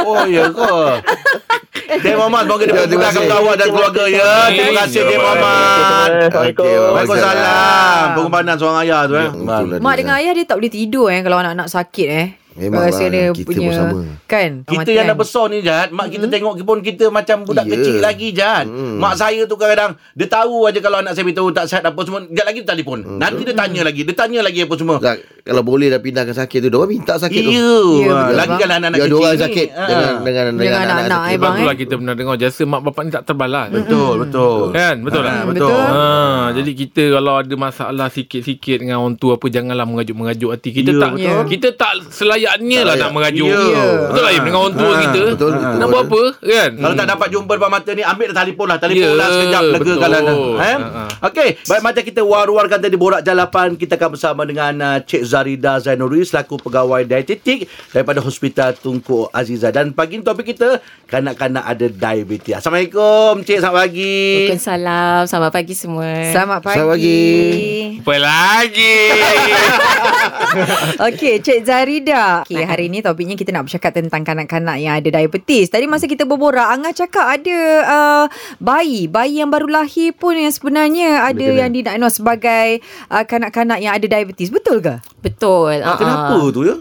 Oh 0.00 0.22
ya 0.24 0.46
ke? 0.48 0.74
Cik 2.00 2.14
Muhammad 2.14 2.46
Semoga 2.46 2.64
dia 2.64 2.74
Ya, 2.78 2.86
kasih. 2.86 3.26
kawan 3.26 3.54
dan 3.58 3.68
keluarga 3.68 4.04
ya 4.06 4.30
Terima 4.48 4.72
kasih 4.80 5.00
Cik 5.02 5.18
Muhammad 5.18 6.08
Waalaikumsalam 6.30 8.04
Pengorbanan 8.14 8.54
seorang 8.56 8.78
ayah 8.86 9.00
tu 9.04 9.14
eh 9.14 9.26
Ya, 9.26 9.58
lah 9.60 9.78
Mak 9.82 9.94
dengan 9.98 10.14
ayah 10.16 10.32
dia 10.32 10.46
tak 10.46 10.56
boleh 10.56 10.70
tidur 10.70 11.10
eh 11.10 11.20
kalau 11.20 11.38
anak-anak 11.38 11.66
sakit 11.66 12.06
eh. 12.08 12.26
Memang 12.52 12.82
Rasa 12.82 12.98
lah, 13.00 13.08
dia 13.08 13.24
kita 13.30 13.46
punya 13.46 13.60
pun 13.60 13.72
sama. 13.72 13.98
kan. 14.26 14.50
Kita 14.64 14.90
yang 14.90 15.06
dah 15.06 15.14
besar 15.14 15.44
ni 15.46 15.58
Jad 15.60 15.88
Mak 15.90 16.06
kita 16.08 16.26
tengok 16.26 16.54
pun 16.60 16.78
kita 16.80 17.04
macam 17.08 17.36
budak 17.42 17.62
Ya. 17.62 17.72
kecil 17.72 17.96
lagi 17.98 18.28
Jad 18.30 18.66
Hmm. 18.66 18.96
Mak 18.96 19.14
saya 19.16 19.42
tu 19.44 19.54
kadang-kadang 19.54 19.94
Dia 20.12 20.26
tahu 20.26 20.64
aja 20.64 20.78
kalau 20.78 20.98
anak 20.98 21.12
saya 21.12 21.22
beritahu 21.22 21.50
tak 21.50 21.66
sihat 21.66 21.82
apa 21.82 22.00
semua 22.00 22.20
Sekejap 22.20 22.44
lagi 22.44 22.58
dia 22.58 22.68
telefon 22.68 22.98
Nanti 23.16 23.42
dia 23.42 23.54
tanya 23.54 23.80
lagi 23.82 24.00
Dia 24.02 24.14
tanya 24.14 24.40
lagi 24.40 24.60
apa 24.60 24.74
semua 24.74 24.96
Tak, 24.98 25.16
kalau 25.40 25.62
boleh 25.62 25.88
dah 25.88 25.98
pindahkan 25.98 26.30
sakit 26.32 26.58
tu, 26.58 26.68
dia 26.68 26.76
orang 26.76 26.90
minta 26.90 27.14
sakit 27.16 27.40
tu. 27.40 27.50
Iya 27.50 27.58
Ya, 28.00 28.12
betul, 28.12 28.34
Lagi 28.34 28.48
bang. 28.48 28.58
kalau 28.58 28.74
anak-anak 28.76 28.98
Biar 28.98 29.08
kecil 29.08 29.30
ni. 29.30 29.40
sakit 29.40 29.68
Ah. 29.70 29.86
dengan 29.86 30.12
dengan 30.20 30.44
Dengan 30.52 30.78
anak-anak, 30.80 31.08
sakit. 31.10 31.24
eh, 31.24 31.30
Sebab 31.30 31.40
bang, 31.40 31.54
itulah 31.56 31.76
kita 31.76 31.94
pernah 31.96 32.14
dengar 32.14 32.36
jasa 32.36 32.62
mak 32.64 32.80
bapak 32.82 33.00
ni 33.00 33.10
tak 33.10 33.24
terbalas. 33.24 33.66
Betul 33.70 34.12
betul 34.20 34.58
Kan? 34.70 34.96
Betul? 35.00 35.22
Ah, 35.22 35.38
Hmm, 35.40 35.48
Betul. 35.50 35.72
Ha, 35.72 36.00
jadi 36.52 36.70
kita 36.76 37.02
kalau 37.10 37.32
ada 37.36 37.54
masalah 37.56 38.08
sikit-sikit 38.08 38.76
dengan 38.78 38.96
orang 38.98 39.16
tua 39.16 39.34
apa 39.34 39.46
janganlah 39.46 39.84
mengajuk-mengajuk 39.84 40.50
hati. 40.50 40.68
Kita 40.72 40.90
Ya, 40.90 41.00
tak 41.00 41.10
kita 41.46 41.68
tak 41.72 41.92
selayaknya 42.06 42.39
Tak 42.42 42.58
lah 42.58 42.84
layak. 42.86 42.98
nak 42.98 43.12
mengajuk. 43.12 43.48
Ya. 43.48 43.84
Betul 44.06 44.22
lah 44.22 44.32
Im, 44.32 44.42
dengan 44.42 44.60
orang 44.60 44.74
tua 44.74 44.88
Ha, 44.90 45.00
kita. 45.00 45.22
betul, 45.30 45.50
betul. 45.52 45.72
Nak 45.76 45.86
buat 45.86 46.04
apa? 46.04 46.22
Kan? 46.40 46.70
Kalau 46.76 46.94
tak 46.94 47.08
dapat 47.08 47.28
jumpa 47.28 47.52
depan 47.52 47.70
mata 47.70 47.90
ni 47.90 48.02
Ambil 48.02 48.26
dah 48.26 48.36
telefon 48.40 48.66
lah 48.66 48.78
Telefon 48.78 49.00
Ya, 49.00 49.10
lah 49.12 49.28
sekejap 49.28 49.62
Lega 49.62 49.78
betul. 49.80 49.96
kalau 49.98 50.20
eh? 50.56 50.76
Ha, 50.76 50.88
ha. 50.90 51.02
Okey 51.22 51.48
Baik 51.62 51.80
macam 51.80 52.02
kita 52.02 52.20
war-warkan 52.22 52.78
tadi 52.78 52.96
Borak 52.96 53.20
Jalapan 53.20 53.68
Kita 53.74 53.94
akan 53.94 54.08
bersama 54.10 54.42
dengan 54.42 54.72
uh, 54.76 54.98
Cik 54.98 55.22
Zarida 55.22 55.78
Zainuri 55.78 56.22
Selaku 56.22 56.58
pegawai 56.58 57.02
dietetik 57.02 57.64
Daripada 57.90 58.18
Hospital 58.18 58.74
Tunku 58.74 59.28
Aziza 59.30 59.68
Dan 59.68 59.90
pagi 59.90 60.16
ni 60.16 60.22
topik 60.22 60.48
kita 60.48 60.78
Kanak-kanak 61.04 61.64
ada 61.64 61.86
diabetes 61.86 62.56
Assalamualaikum 62.56 63.40
Cik 63.40 63.58
selamat 63.58 63.78
pagi 63.78 64.16
Waalaikumsalam. 64.40 65.20
Selamat 65.26 65.50
pagi 65.50 65.74
semua. 65.74 66.08
Selamat 66.28 66.60
pagi. 66.60 66.76
Selamat 66.76 66.92
pagi. 66.92 67.22
Apa 68.00 68.14
lagi? 68.16 68.96
Okey, 71.06 71.34
Cik 71.38 71.60
Zarida. 71.62 72.24
Okey, 72.40 72.62
hari 72.62 72.86
ni 72.86 72.98
topiknya 72.98 73.34
kita 73.34 73.50
nak 73.50 73.66
bercakap 73.66 73.92
tentang 73.92 74.22
kanak-kanak 74.22 74.76
yang 74.76 74.94
ada 74.94 75.08
diabetes. 75.10 75.66
Tadi 75.66 75.84
masa 75.84 76.04
kita 76.04 76.22
berborak, 76.22 76.64
Angah 76.64 76.92
cakap 76.92 77.26
ada 77.30 77.58
uh, 77.82 78.24
bayi, 78.56 79.06
bayi 79.06 79.38
yang 79.38 79.48
baru 79.48 79.66
lahir 79.66 80.12
pun 80.12 80.32
yang 80.32 80.48
sebenarnya 80.48 81.24
ada 81.24 81.34
kena. 81.36 81.58
yang 81.58 81.70
didiagnose 81.70 82.16
sebagai 82.16 82.80
uh, 83.08 83.24
kanak-kanak 83.24 83.78
yang 83.78 83.92
ada 83.92 84.06
diabetes. 84.06 84.48
Betul 84.48 84.78
ke? 84.78 85.02
Betul. 85.20 85.80
Ah, 85.80 85.94
Kenapa 85.94 86.34
Ah. 86.36 86.48
tu 86.48 86.62
ya? 86.62 86.76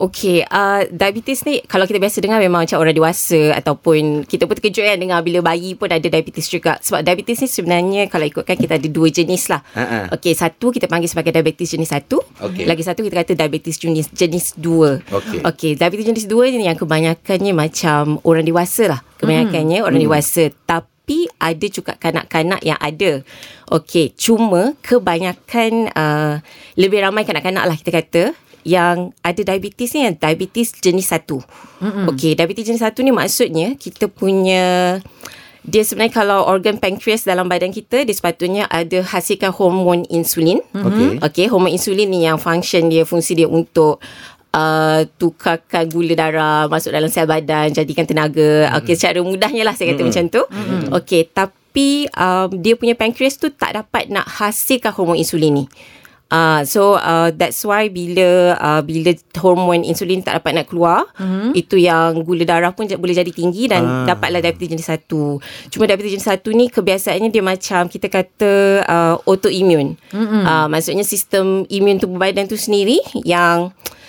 Okey, 0.00 0.40
uh, 0.48 0.88
diabetes 0.88 1.44
ni 1.44 1.60
kalau 1.68 1.84
kita 1.84 2.00
biasa 2.00 2.24
dengar 2.24 2.40
memang 2.40 2.64
macam 2.64 2.80
orang 2.80 2.96
dewasa 2.96 3.52
ataupun 3.52 4.24
kita 4.24 4.48
pun 4.48 4.56
terkejut 4.56 4.80
kan 4.80 4.96
dengar 4.96 5.20
bila 5.20 5.44
bayi 5.44 5.76
pun 5.76 5.92
ada 5.92 6.00
diabetes 6.00 6.48
juga. 6.48 6.80
Sebab 6.80 7.04
diabetes 7.04 7.44
ni 7.44 7.48
sebenarnya 7.52 8.08
kalau 8.08 8.24
ikutkan 8.24 8.56
kita 8.56 8.80
ada 8.80 8.88
dua 8.88 9.12
jenis 9.12 9.52
lah. 9.52 9.60
Ha-ha. 9.76 10.08
Okey, 10.16 10.32
satu 10.32 10.72
kita 10.72 10.88
panggil 10.88 11.12
sebagai 11.12 11.36
diabetes 11.36 11.76
jenis 11.76 11.92
satu. 11.92 12.24
Okey. 12.40 12.64
Lagi 12.64 12.80
satu 12.80 13.04
kita 13.04 13.20
kata 13.20 13.36
diabetes 13.36 13.76
jenis 13.76 14.08
jenis 14.08 14.56
dua. 14.56 15.04
Okey. 15.04 15.44
Okey, 15.44 15.76
diabetes 15.76 16.08
jenis 16.08 16.24
dua 16.24 16.48
ni 16.48 16.64
yang 16.64 16.80
kebanyakannya 16.80 17.52
macam 17.52 18.24
orang 18.24 18.48
dewasa 18.48 18.96
lah. 18.96 19.00
Kebanyakannya 19.20 19.84
orang 19.84 20.00
dewasa. 20.00 20.48
Tapi 20.64 21.28
ada 21.36 21.66
juga 21.68 22.00
kanak-kanak 22.00 22.64
yang 22.64 22.80
ada. 22.80 23.20
Okey, 23.68 24.16
cuma 24.16 24.72
kebanyakan 24.80 25.92
uh, 25.92 26.40
lebih 26.80 27.04
ramai 27.04 27.28
kanak-kanak 27.28 27.68
lah 27.68 27.76
kita 27.76 27.92
kata 27.92 28.22
yang 28.64 29.16
ada 29.24 29.40
diabetes 29.40 29.96
ni 29.96 30.04
yang 30.04 30.16
diabetes 30.16 30.76
jenis 30.76 31.10
satu. 31.10 31.40
Mm-hmm. 31.80 32.06
Okey, 32.12 32.32
diabetes 32.36 32.64
jenis 32.68 32.82
satu 32.84 33.00
ni 33.00 33.12
maksudnya 33.12 33.74
kita 33.76 34.08
punya 34.08 34.98
dia 35.60 35.82
sebenarnya 35.84 36.24
kalau 36.24 36.48
organ 36.48 36.80
pankreas 36.80 37.28
dalam 37.28 37.44
badan 37.44 37.68
kita 37.68 38.08
dia 38.08 38.16
sepatutnya 38.16 38.64
ada 38.72 39.04
hasilkan 39.04 39.52
hormon 39.52 40.08
insulin. 40.08 40.64
Okey. 40.72 41.20
Okey, 41.20 41.46
hormon 41.52 41.72
insulin 41.72 42.08
ni 42.08 42.24
yang 42.24 42.40
function 42.40 42.88
dia 42.88 43.04
fungsi 43.04 43.36
dia 43.36 43.48
untuk 43.48 44.00
uh, 44.56 45.00
tukarkan 45.20 45.84
gula 45.92 46.16
darah 46.16 46.64
masuk 46.66 46.90
dalam 46.96 47.12
sel 47.12 47.28
badan 47.28 47.76
jadikan 47.76 48.08
tenaga. 48.08 48.72
Okey, 48.80 48.96
secara 48.96 49.20
mudahnya 49.20 49.62
lah 49.64 49.76
saya 49.76 49.92
kata 49.92 50.02
macam 50.04 50.24
tu. 50.32 50.42
Okey, 50.96 51.28
tapi 51.28 52.08
um, 52.16 52.48
dia 52.56 52.74
punya 52.74 52.96
pankreas 52.96 53.36
tu 53.36 53.52
tak 53.52 53.76
dapat 53.76 54.08
nak 54.08 54.26
hasilkan 54.26 54.96
hormon 54.96 55.20
insulin 55.20 55.60
ni. 55.60 55.64
Uh, 56.30 56.62
so 56.62 56.94
uh, 56.94 57.34
that's 57.34 57.58
why 57.60 57.90
bila 57.90 58.54
uh, 58.54 58.80
bila 58.80 59.10
hormon 59.34 59.82
insulin 59.82 60.22
tak 60.22 60.38
dapat 60.38 60.54
nak 60.54 60.70
keluar 60.70 61.10
mm-hmm. 61.18 61.52
itu 61.52 61.74
yang 61.74 62.22
gula 62.22 62.46
darah 62.46 62.70
pun 62.70 62.86
j- 62.86 62.94
boleh 62.94 63.12
jadi 63.12 63.28
tinggi 63.28 63.66
dan 63.66 63.82
Ah. 63.82 64.06
dapatlah 64.06 64.38
diabetes 64.38 64.70
jenis 64.70 64.86
1. 64.86 65.10
Cuma 65.68 65.84
diabetes 65.84 66.14
jenis 66.14 66.30
1 66.30 66.46
ni 66.52 66.70
kebiasaannya 66.70 67.28
dia 67.28 67.42
macam 67.42 67.82
kita 67.84 68.06
kata 68.06 68.52
uh, 68.80 69.14
autoimmune. 69.24 69.98
Mm-hmm. 70.08 70.42
Uh, 70.44 70.66
maksudnya 70.68 71.02
sistem 71.02 71.66
imun 71.66 71.98
tubuh 71.98 72.16
badan 72.16 72.46
tu 72.46 72.54
sendiri 72.54 73.02
yang 73.20 73.74
uh, 73.74 73.99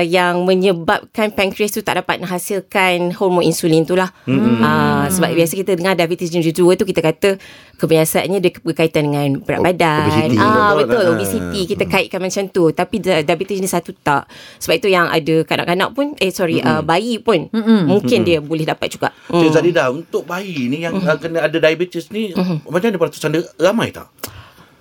yang 0.00 0.42
menyebabkan 0.42 1.30
pankreas 1.30 1.70
tu 1.70 1.80
tak 1.80 1.96
dapat 1.96 2.18
menghasilkan 2.18 3.12
hormon 3.12 3.42
insulin 3.42 3.82
tu 3.82 3.94
lah. 3.94 4.12
Mm-hmm. 4.24 4.56
Uh, 4.58 5.06
sebab 5.08 5.30
biasa 5.32 5.52
kita 5.54 5.72
dengar 5.72 5.94
diabetes 5.94 6.28
jenis 6.28 6.50
2 6.50 6.74
tu 6.74 6.84
kita 6.84 7.00
kata 7.00 7.40
kebiasaannya 7.74 8.38
dia 8.38 8.52
berkaitan 8.56 9.08
dengan 9.08 9.40
berat 9.40 9.58
O- 9.58 9.64
badan. 9.64 10.04
obesity. 10.06 10.36
Ah 10.36 10.46
Betul. 10.70 10.78
betul, 10.78 11.02
Ah. 11.02 11.12
obesity 11.12 11.60
kita 11.66 11.84
kaitkan 11.84 12.20
macam 12.20 12.44
tu. 12.48 12.64
Tapi 12.70 12.96
di- 12.98 13.22
diabetes 13.22 13.56
jenis 13.56 13.72
1 13.72 13.92
tak. 13.96 14.24
Sebab 14.58 14.74
itu 14.76 14.88
yang 14.88 15.06
ada 15.06 15.34
kanak-kanak 15.42 15.90
pun 15.90 16.12
eh 16.16 16.28
sorry 16.28 16.58
mm-hmm. 16.58 16.70
uh, 16.70 16.82
bayi 16.82 17.16
pun 17.18 17.48
mm-hmm. 17.48 17.80
mungkin 17.84 18.18
dia 18.22 18.38
boleh 18.38 18.64
dapat 18.64 18.88
juga. 18.88 19.08
Cik 19.26 19.42
Mm. 19.44 19.52
Zalidah, 19.52 19.88
untuk 19.88 20.24
bayi 20.24 20.66
ni 20.66 20.82
yang 20.82 20.94
uh, 20.94 21.16
kena 21.16 21.42
ada 21.42 21.56
diabetes 21.56 22.08
ni, 22.08 22.30
macam 22.34 22.60
mana 22.66 22.96
peratusan 22.96 23.30
dia 23.30 23.42
ramai 23.56 23.88
tak? 23.88 24.08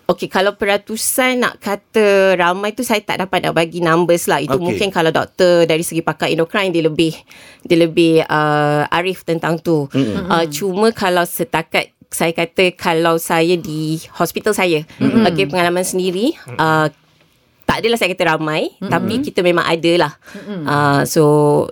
Okey, 0.03 0.27
kalau 0.27 0.59
peratusan 0.59 1.47
nak 1.47 1.63
kata 1.63 2.35
ramai 2.35 2.75
tu 2.75 2.83
saya 2.83 2.99
tak 2.99 3.23
dapat 3.23 3.47
nak 3.47 3.55
bagi 3.55 3.79
numbers 3.79 4.27
lah. 4.27 4.43
Itu 4.43 4.59
okay. 4.59 4.65
mungkin 4.67 4.87
kalau 4.91 5.15
doktor 5.15 5.63
dari 5.63 5.79
segi 5.79 6.03
pakar 6.03 6.27
endokrin 6.27 6.75
dia 6.75 6.83
lebih 6.83 7.15
dia 7.63 7.77
lebih 7.79 8.19
uh, 8.27 8.83
arif 8.91 9.23
tentang 9.23 9.63
tu. 9.63 9.87
Mm-hmm. 9.95 10.27
Uh, 10.27 10.45
cuma 10.51 10.87
kalau 10.91 11.23
setakat 11.23 11.95
saya 12.11 12.35
kata 12.35 12.75
kalau 12.75 13.15
saya 13.15 13.55
di 13.55 13.97
hospital 14.19 14.51
saya, 14.51 14.83
mm-hmm. 14.99 15.23
okey 15.33 15.45
pengalaman 15.47 15.87
sendiri 15.87 16.35
uh, 16.59 16.91
tak 17.63 17.79
adalah 17.83 17.97
saya 17.97 18.11
kata 18.11 18.35
ramai 18.35 18.69
mm-hmm. 18.69 18.91
tapi 18.91 19.13
kita 19.23 19.39
memang 19.39 19.65
ada 19.65 19.91
lah 20.07 20.13
mm-hmm. 20.13 20.61
uh, 20.67 21.01
so 21.07 21.23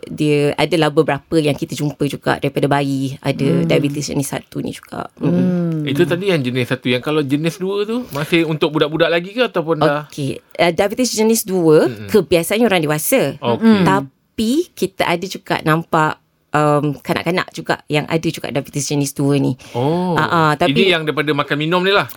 dia 0.07 0.55
adalah 0.55 0.89
beberapa 0.89 1.36
yang 1.38 1.53
kita 1.53 1.75
jumpa 1.75 2.03
juga 2.07 2.39
daripada 2.39 2.71
bayi 2.71 3.19
ada 3.19 3.63
mm. 3.63 3.67
diabetes 3.67 4.12
jenis 4.12 4.31
satu 4.31 4.63
ni 4.63 4.71
juga 4.71 5.12
mm. 5.19 5.83
Itu 5.88 6.05
tadi 6.05 6.29
yang 6.29 6.45
jenis 6.45 6.69
satu 6.69 6.93
Yang 6.93 7.01
kalau 7.01 7.25
jenis 7.25 7.57
dua 7.57 7.89
tu 7.89 8.05
Masih 8.13 8.45
untuk 8.45 8.69
budak-budak 8.69 9.10
lagi 9.10 9.33
ke 9.33 9.50
Ataupun 9.50 9.81
dah 9.81 10.05
Okey, 10.05 10.38
uh, 10.62 10.71
diabetes 10.71 11.13
jenis 11.15 11.41
2 11.48 11.51
mm-hmm. 11.51 12.07
kebiasaannya 12.12 12.65
orang 12.67 12.83
dewasa. 12.83 13.38
Okey. 13.41 13.81
Tapi 13.88 14.51
kita 14.77 15.03
ada 15.10 15.25
juga 15.25 15.57
nampak 15.65 16.21
um, 16.53 16.98
kanak-kanak 17.00 17.48
juga 17.55 17.81
yang 17.88 18.05
ada 18.05 18.27
juga 18.27 18.51
diabetes 18.51 18.88
jenis 18.91 19.15
2 19.17 19.41
ni. 19.41 19.53
Oh 19.74 20.13
Ah, 20.19 20.27
ah, 20.27 20.51
tapi- 20.53 20.75
Ini 20.75 21.00
yang 21.00 21.03
daripada 21.07 21.31
makan 21.33 21.57
minum 21.57 21.81
ni 21.81 21.93
lah 21.95 22.07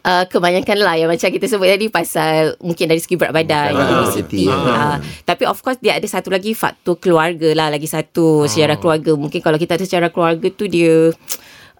Uh, 0.00 0.24
kebanyakan 0.24 0.80
lah 0.80 0.96
yang 0.96 1.12
macam 1.12 1.28
kita 1.28 1.44
sebut 1.44 1.68
tadi 1.68 1.92
pasal 1.92 2.56
mungkin 2.64 2.88
dari 2.88 3.04
segi 3.04 3.20
berat 3.20 3.36
badan, 3.36 3.76
Ah, 3.76 4.00
obesity. 4.00 4.48
ah. 4.48 4.56
Uh, 4.56 4.96
tapi 5.28 5.44
of 5.44 5.60
course 5.60 5.76
dia 5.76 5.92
ada 5.92 6.08
satu 6.08 6.32
lagi 6.32 6.56
faktor 6.56 6.96
keluarga 6.96 7.52
lah, 7.52 7.68
lagi 7.68 7.84
satu 7.84 8.48
sejarah 8.48 8.80
keluarga. 8.80 9.12
Mungkin 9.12 9.44
kalau 9.44 9.60
kita 9.60 9.76
ada 9.76 9.84
sejarah 9.84 10.08
keluarga 10.08 10.48
tu 10.48 10.64
dia 10.64 11.12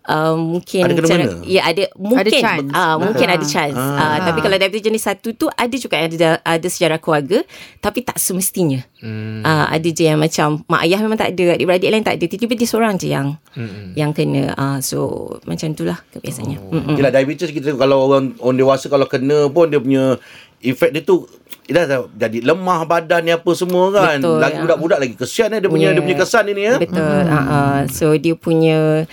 Uh, 0.01 0.33
mungkin 0.33 0.81
Ada 0.89 0.97
kena-mena? 0.97 1.45
ya 1.45 1.61
ada 1.61 1.85
mungkin 1.93 2.33
chance. 2.33 2.73
ah 2.73 2.97
mungkin 2.97 3.27
Ah. 3.29 3.37
ada 3.37 3.45
chance 3.45 3.77
Ah. 3.77 4.01
ah. 4.01 4.19
tapi 4.25 4.41
kalau 4.41 4.57
diabetes 4.57 4.89
jenis 4.89 5.05
satu 5.05 5.37
tu 5.37 5.47
ada 5.47 5.77
juga 5.77 6.01
yang 6.01 6.09
ada 6.17 6.41
ada 6.41 6.69
sejarah 6.73 6.97
keluarga 6.97 7.45
tapi 7.79 8.01
tak 8.01 8.17
semestinya 8.17 8.81
hmm. 9.05 9.45
ah 9.45 9.69
ada 9.69 9.85
je 9.85 10.09
yang 10.09 10.17
macam 10.17 10.65
mak 10.65 10.89
ayah 10.89 11.05
memang 11.05 11.21
tak 11.21 11.37
ada 11.37 11.53
adik-beradik 11.53 11.93
lain 11.93 12.01
tak 12.01 12.17
ada 12.17 12.25
tiba-tiba 12.27 12.55
dia 12.57 12.67
seorang 12.67 12.97
je 12.97 13.13
yang 13.13 13.37
hmm. 13.53 13.93
yang 13.93 14.11
kena 14.17 14.57
ah 14.57 14.81
so 14.81 15.37
macam 15.45 15.69
itulah 15.69 16.01
kebiasaannya 16.17 16.59
oh. 16.59 16.97
Yelah 16.97 17.13
diabetes 17.13 17.53
kita 17.53 17.77
kalau 17.77 18.09
orang 18.09 18.33
orang 18.41 18.57
dewasa 18.57 18.89
kalau 18.89 19.05
kena 19.05 19.53
pun 19.53 19.69
dia 19.69 19.85
punya 19.85 20.17
efek 20.65 20.97
dia 20.97 21.05
tu 21.05 21.29
dah 21.71 21.87
jadi 22.11 22.43
lemah 22.43 22.83
badan 22.83 23.23
ni 23.23 23.31
apa 23.31 23.47
semua 23.55 23.95
kan. 23.95 24.19
Betul, 24.19 24.43
lagi 24.43 24.59
ya. 24.59 24.63
budak-budak 24.67 24.99
lagi 24.99 25.15
kesian 25.15 25.55
eh 25.55 25.63
dia 25.63 25.71
punya 25.71 25.87
Yeah. 25.87 25.95
dia 25.95 26.03
punya 26.03 26.19
kesan 26.19 26.45
ini 26.51 26.63
ya. 26.67 26.75
Betul. 26.83 26.99
Hmm. 27.23 27.31
Uh, 27.31 27.47
uh, 27.47 27.79
so 27.87 28.07
dia 28.19 28.35
punya 28.35 29.07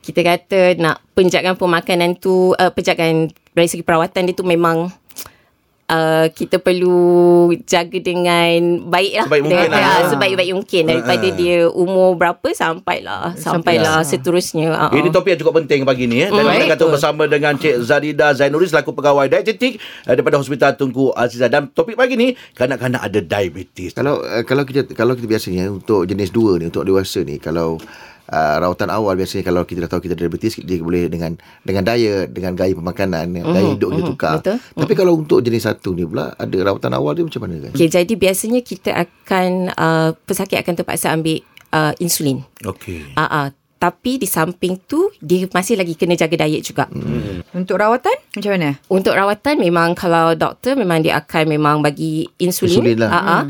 kita 0.00 0.20
kata 0.22 0.60
nak 0.76 1.04
penjagaan 1.12 1.54
pemakanan 1.54 2.16
tu 2.16 2.52
uh, 2.52 2.72
penjagaan 2.72 3.28
dari 3.52 3.68
segi 3.68 3.84
perawatan 3.84 4.24
dia 4.24 4.34
tu 4.34 4.42
memang 4.42 4.88
uh, 5.90 6.26
kita 6.30 6.56
perlu 6.56 6.98
jaga 7.66 7.98
dengan 7.98 8.86
baik 8.86 9.12
lah. 9.12 9.24
Sebaik 9.26 9.42
mungkin 9.42 9.58
Dengan- 9.66 9.74
lah. 9.74 9.98
ah, 9.98 10.08
Sebaik-baik 10.08 10.52
mungkin. 10.54 10.82
Daripada 10.86 11.20
Ah, 11.20 11.32
ah. 11.34 11.36
dia 11.36 11.58
umur 11.68 12.08
berapa 12.14 12.48
sampailah. 12.48 13.34
Sampailah 13.36 14.00
seterusnya. 14.06 14.70
Uh, 14.88 14.96
Ini 14.96 15.10
topik 15.10 15.34
yang 15.34 15.40
cukup 15.42 15.54
penting 15.60 15.82
pagi 15.82 16.06
ni 16.06 16.24
eh. 16.24 16.30
Dan 16.30 16.46
Baik. 16.46 16.64
kita 16.64 16.78
kata 16.78 16.84
bersama 16.88 17.22
dengan 17.26 17.52
Cik 17.58 17.76
Zadida 17.82 18.32
Zainuddin 18.32 18.70
selaku 18.70 18.94
pegawai 18.94 19.26
dietetik 19.28 19.76
eh, 19.76 20.14
daripada 20.14 20.38
Hospital 20.38 20.78
Tunku 20.78 21.10
Azizah 21.12 21.50
dan 21.50 21.68
topik 21.68 21.98
pagi 21.98 22.14
ni 22.14 22.28
kanak-kanak 22.54 23.02
ada 23.02 23.18
diabetes. 23.20 23.92
Kalau 23.92 24.22
uh, 24.22 24.42
kalau 24.46 24.62
kita 24.62 24.86
kalau 24.94 25.12
kita 25.12 25.26
biasanya 25.26 25.68
untuk 25.68 26.06
jenis 26.06 26.30
2 26.30 26.62
ni 26.62 26.70
untuk 26.70 26.86
dewasa 26.86 27.20
ni 27.20 27.36
kalau 27.36 27.76
uh, 28.30 28.56
rawatan 28.62 28.88
awal 28.94 29.18
biasanya 29.18 29.42
kalau 29.44 29.66
kita 29.66 29.84
dah 29.84 29.90
tahu 29.90 30.00
kita 30.06 30.14
ada 30.14 30.22
diabetes 30.26 30.56
dia 30.62 30.78
boleh 30.80 31.10
dengan 31.10 31.34
dengan 31.66 31.82
diet 31.84 32.30
dengan 32.30 32.54
gaya 32.54 32.72
pemakanan 32.72 33.26
mm-hmm. 33.26 33.52
gaya 33.52 33.68
hidup 33.74 33.88
kita 33.90 34.02
tukar. 34.06 34.34
betul. 34.40 34.56
Tapi 34.78 34.92
kalau 34.94 35.12
untuk 35.18 35.38
jenis 35.42 35.66
1 35.66 35.82
ni 35.98 36.04
pula 36.06 36.32
ada 36.38 36.56
rawatan 36.62 36.92
awal 36.94 37.12
dia 37.18 37.24
macam 37.26 37.42
mana 37.44 37.54
kan? 37.68 37.70
Okay, 37.74 37.88
jadi 37.90 38.12
biasanya 38.14 38.60
kita 38.62 38.90
akan 38.94 39.74
uh, 39.74 40.10
pesakit 40.24 40.62
akan 40.62 40.74
terpaksa 40.78 41.12
ambil 41.12 41.42
uh, 41.74 41.92
insulin. 41.98 42.46
Okey. 42.62 43.10
Ah, 43.18 43.26
uh, 43.26 43.48
tapi 43.80 44.20
di 44.20 44.28
samping 44.28 44.76
tu 44.84 45.08
dia 45.24 45.48
masih 45.48 45.80
lagi 45.80 45.96
kena 45.96 46.12
jaga 46.12 46.44
diet 46.44 46.60
juga. 46.60 46.84
Hmm. 46.92 47.40
Untuk 47.56 47.80
rawatan 47.80 48.12
macam 48.36 48.52
mana? 48.52 48.70
Untuk 48.92 49.16
rawatan 49.16 49.56
memang 49.56 49.96
kalau 49.96 50.36
doktor 50.36 50.76
memang 50.76 51.00
dia 51.00 51.16
akan 51.16 51.48
memang 51.48 51.80
bagi 51.80 52.28
insulin. 52.36 52.76
Insulin 52.76 52.98
lah. 53.00 53.10
Ah, 53.10 53.24
ah. 53.24 53.42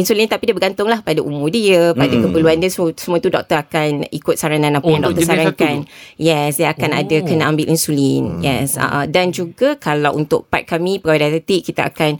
Insulin 0.00 0.24
tapi 0.24 0.48
dia 0.48 0.56
bergantung 0.56 0.88
lah 0.88 0.98
pada 0.98 1.20
umur 1.20 1.46
dia, 1.48 1.92
pada 1.92 2.08
Hmm. 2.10 2.24
keperluan 2.24 2.56
dia. 2.56 2.66
Semua, 2.66 2.90
semua 2.92 3.18
tu 3.18 3.28
doktor 3.28 3.60
akan 3.60 4.08
ikut 4.08 4.34
saranan 4.34 4.74
apa 4.74 4.84
Oh, 4.84 4.90
yang 4.90 5.04
doktor 5.04 5.22
sarankan. 5.22 5.84
satu 5.84 6.16
Yes, 6.16 6.56
dia 6.56 6.72
akan 6.72 6.90
ada 6.90 7.16
kena 7.20 7.44
ambil 7.46 7.68
insulin. 7.68 8.40
Yes. 8.40 8.74
ah, 8.74 9.02
ah. 9.02 9.04
Dan 9.04 9.30
juga 9.30 9.76
kalau 9.76 10.16
untuk 10.16 10.48
part 10.48 10.64
kami 10.64 10.98
pegawai 10.98 11.20
dietetik 11.30 11.68
kita 11.68 11.86
akan 11.86 12.16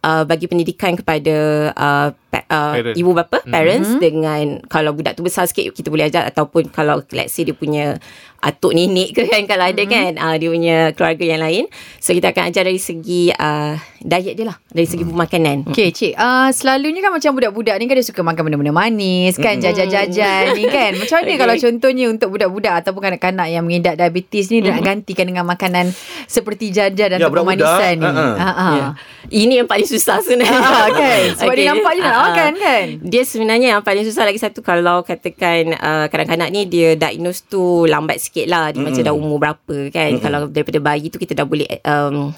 uh, 0.00 0.22
bagi 0.22 0.46
pendidikan 0.46 0.92
kepada 0.92 1.34
uh, 1.72 2.08
uh, 2.40 2.72
Parent. 2.80 2.96
ibu 2.96 3.10
bapa, 3.12 3.44
parents 3.44 4.00
dengan 4.00 4.62
kalau 4.66 4.96
budak 4.96 5.12
tu 5.12 5.22
besar 5.26 5.44
sikit 5.44 5.76
kita 5.76 5.92
boleh 5.92 6.08
ajar 6.08 6.24
ataupun 6.24 6.72
kalau 6.72 7.04
let's 7.12 7.36
say 7.36 7.44
dia 7.44 7.52
punya 7.52 8.00
atuk 8.42 8.74
nenek 8.74 9.14
ke 9.14 9.30
kan 9.30 9.46
kalau 9.46 9.70
ada 9.70 9.82
kan 9.86 10.18
uh, 10.18 10.34
dia 10.34 10.48
punya 10.50 10.76
keluarga 10.96 11.22
yang 11.22 11.42
lain. 11.44 11.64
So 12.02 12.10
kita 12.10 12.32
akan 12.32 12.50
ajar 12.50 12.66
dari 12.66 12.80
segi 12.80 13.30
uh, 13.30 13.78
diet 14.02 14.34
dia 14.34 14.50
lah, 14.50 14.56
dari 14.66 14.88
segi 14.88 15.06
pemakanan. 15.06 15.70
Okay 15.70 15.92
cik 15.92 16.14
uh, 16.18 16.50
Selalunya 16.50 17.00
kan 17.00 17.12
macam 17.14 17.32
budak-budak 17.32 17.74
ni 17.78 17.86
kan 17.86 17.96
Dia 17.96 18.06
suka 18.06 18.20
makan 18.20 18.42
benda-benda 18.48 18.74
manis 18.74 19.34
Kan 19.38 19.58
jajan-jajan 19.58 20.52
ni 20.52 20.64
kan 20.68 20.94
Macam 20.94 21.16
mana 21.22 21.28
Okay. 21.32 21.38
kalau 21.40 21.54
contohnya 21.56 22.04
Untuk 22.12 22.28
budak-budak 22.34 22.74
Ataupun 22.84 23.00
kanak-kanak 23.08 23.48
Yang 23.48 23.64
mengidap 23.64 23.94
diabetes 23.96 24.52
ni 24.52 24.60
Dia 24.60 24.76
nak 24.76 24.84
gantikan 24.84 25.24
dengan 25.24 25.44
makanan 25.48 25.90
Seperti 26.26 26.74
jajan 26.74 27.08
Ya, 27.08 27.16
Atau 27.18 27.32
budak-budak, 27.32 27.62
pemanisan 27.62 27.94
ni. 27.98 28.10
Ha, 28.10 28.50
ha. 28.52 28.68
Ya. 28.72 28.86
Ini 29.32 29.52
yang 29.64 29.68
paling 29.70 29.88
susah 29.88 30.20
sebenarnya. 30.20 30.60
Kan? 30.92 31.22
Sebab 31.40 31.54
dia 31.56 31.66
nampak 31.72 31.92
je 31.96 32.00
nak 32.04 32.16
Ah, 32.22 32.24
ah. 32.24 32.30
makan, 32.30 32.52
kan? 32.54 32.86
Dia 33.02 33.22
sebenarnya 33.26 33.68
yang 33.74 33.82
paling 33.82 34.06
susah 34.06 34.22
lagi 34.22 34.38
satu 34.38 34.62
kalau 34.62 35.02
katakan 35.02 35.74
uh, 35.74 36.06
kanak-kanak 36.06 36.48
ni 36.54 36.70
dia 36.70 36.94
diagnose 36.94 37.42
tu 37.50 37.84
lambat 37.90 38.22
sikit 38.22 38.46
lah. 38.46 38.70
Dia 38.70 38.78
mm. 38.78 38.86
macam 38.86 39.02
dah 39.02 39.14
umur 39.14 39.38
berapa 39.42 39.76
kan. 39.90 40.10
Mm. 40.16 40.20
Kalau 40.22 40.40
daripada 40.46 40.78
bayi 40.78 41.10
tu 41.10 41.18
kita 41.18 41.34
dah 41.34 41.46
boleh 41.46 41.66
um, 41.82 42.30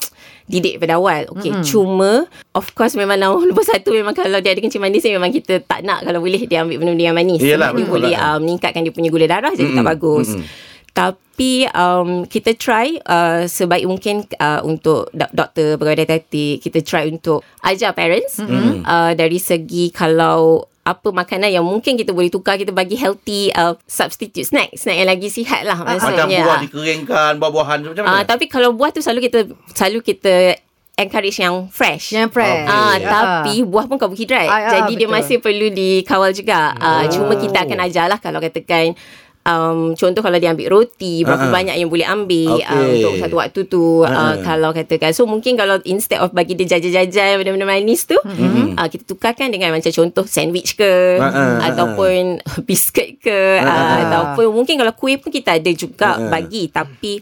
didik 0.48 0.80
pada 0.80 0.96
awal. 0.96 1.28
Okay, 1.36 1.52
mm. 1.52 1.64
cuma 1.64 2.24
of 2.56 2.66
course 2.72 2.96
memang 2.96 3.20
nombor 3.20 3.64
satu 3.64 3.92
memang 3.92 4.16
kalau 4.16 4.40
dia 4.40 4.56
ada 4.56 4.60
kencing 4.64 4.80
manis 4.80 5.04
ni 5.04 5.12
memang 5.12 5.32
kita 5.32 5.60
tak 5.64 5.84
nak 5.84 6.04
kalau 6.04 6.24
boleh 6.24 6.44
dia 6.48 6.64
ambil 6.64 6.80
benda-benda 6.80 7.04
yang 7.04 7.16
manis. 7.16 7.40
Yelah, 7.40 7.72
Sebab 7.72 7.78
dia 7.80 7.86
boleh 7.88 8.14
lah. 8.16 8.36
uh, 8.36 8.38
meningkatkan 8.40 8.80
dia 8.84 8.92
punya 8.92 9.08
gula 9.12 9.26
darah 9.28 9.52
jadi 9.52 9.70
tak 9.76 9.84
bagus. 9.84 10.32
Tapi 10.94 11.66
um, 11.68 12.22
kita 12.24 12.54
try 12.54 12.94
uh, 13.02 13.44
sebaik 13.44 13.82
mungkin 13.84 14.22
uh, 14.38 14.62
untuk 14.62 15.10
dok- 15.10 15.34
doktor 15.34 15.74
pegawai 15.74 15.98
dietetik 16.00 16.62
kita 16.62 16.78
try 16.80 17.04
untuk 17.04 17.42
ajar 17.60 17.90
parents 17.90 18.38
mm-hmm. 18.38 18.86
uh, 18.86 19.10
dari 19.12 19.36
segi 19.36 19.90
kalau 19.90 20.62
apa 20.84 21.10
makanan 21.10 21.48
yang 21.48 21.64
mungkin 21.64 21.96
kita 21.96 22.12
boleh 22.12 22.28
tukar 22.28 22.54
kita 22.54 22.70
bagi 22.70 22.94
healthy 22.94 23.48
uh, 23.50 23.74
substitute 23.82 24.44
snack 24.44 24.70
snack 24.76 24.94
yang 24.94 25.08
lagi 25.08 25.26
sihat 25.26 25.64
lah 25.64 25.80
Macam 25.80 25.96
maksudnya 25.96 26.44
buah 26.44 26.60
dikeringkan, 26.62 27.32
buah-buahan 27.40 27.78
macam 27.82 28.04
uh, 28.04 28.10
mana? 28.14 28.22
tapi 28.22 28.44
kalau 28.46 28.70
buah 28.70 28.92
tu 28.92 29.00
selalu 29.00 29.26
kita 29.26 29.38
selalu 29.72 30.04
kita 30.04 30.60
encourage 30.94 31.40
yang 31.40 31.66
fresh 31.72 32.12
Yang 32.12 32.30
fresh 32.30 32.68
Ah, 32.68 32.94
Okay. 32.94 33.08
tapi 33.08 33.54
buah 33.64 33.88
pun 33.88 33.98
karbohidrat. 33.98 34.46
Ah, 34.46 34.54
ah, 34.54 34.70
Jadi 34.70 34.92
dia 34.94 35.08
betul. 35.08 35.16
masih 35.18 35.36
perlu 35.40 35.66
dikawal 35.68 36.30
juga. 36.30 36.70
Ah, 36.76 37.02
cuma 37.10 37.34
kita 37.34 37.66
akan 37.66 37.78
ajarlah 37.82 38.18
kalau 38.22 38.38
katakan 38.38 38.94
um, 39.44 39.92
contoh 39.94 40.20
kalau 40.24 40.36
dia 40.40 40.50
ambil 40.50 40.68
roti 40.72 41.22
berapa 41.22 41.48
ah. 41.48 41.52
banyak 41.52 41.76
yang 41.76 41.88
boleh 41.92 42.06
ambil 42.08 42.58
Okey. 42.58 42.68
uh, 42.68 42.88
untuk 42.96 43.14
satu 43.20 43.36
waktu 43.38 43.60
tu 43.68 43.84
Ah, 44.04 44.08
uh, 44.08 44.18
ah. 44.18 44.34
kalau 44.42 44.70
katakan 44.72 45.12
so 45.12 45.28
mungkin 45.28 45.54
kalau 45.54 45.78
instead 45.84 46.18
of 46.20 46.32
bagi 46.32 46.56
dia 46.56 46.76
jajan-jajan 46.76 47.40
benda-benda 47.40 47.68
manis 47.68 48.08
tu 48.08 48.16
Mm-hmm. 48.24 48.80
uh, 48.80 48.88
kita 48.88 49.04
tukarkan 49.04 49.52
dengan 49.52 49.70
macam 49.70 49.92
contoh 49.92 50.24
sandwich 50.24 50.74
ke 50.80 51.20
ah, 51.20 51.60
ataupun 51.70 52.40
biskut 52.68 53.20
ke 53.20 53.60
Ah, 53.60 53.68
uh, 53.68 53.96
ataupun 54.08 54.50
mungkin 54.50 54.80
kalau 54.80 54.92
kuih 54.96 55.20
pun 55.20 55.28
kita 55.30 55.60
ada 55.60 55.70
juga 55.76 56.16
ah. 56.16 56.32
bagi 56.32 56.72
tapi 56.72 57.20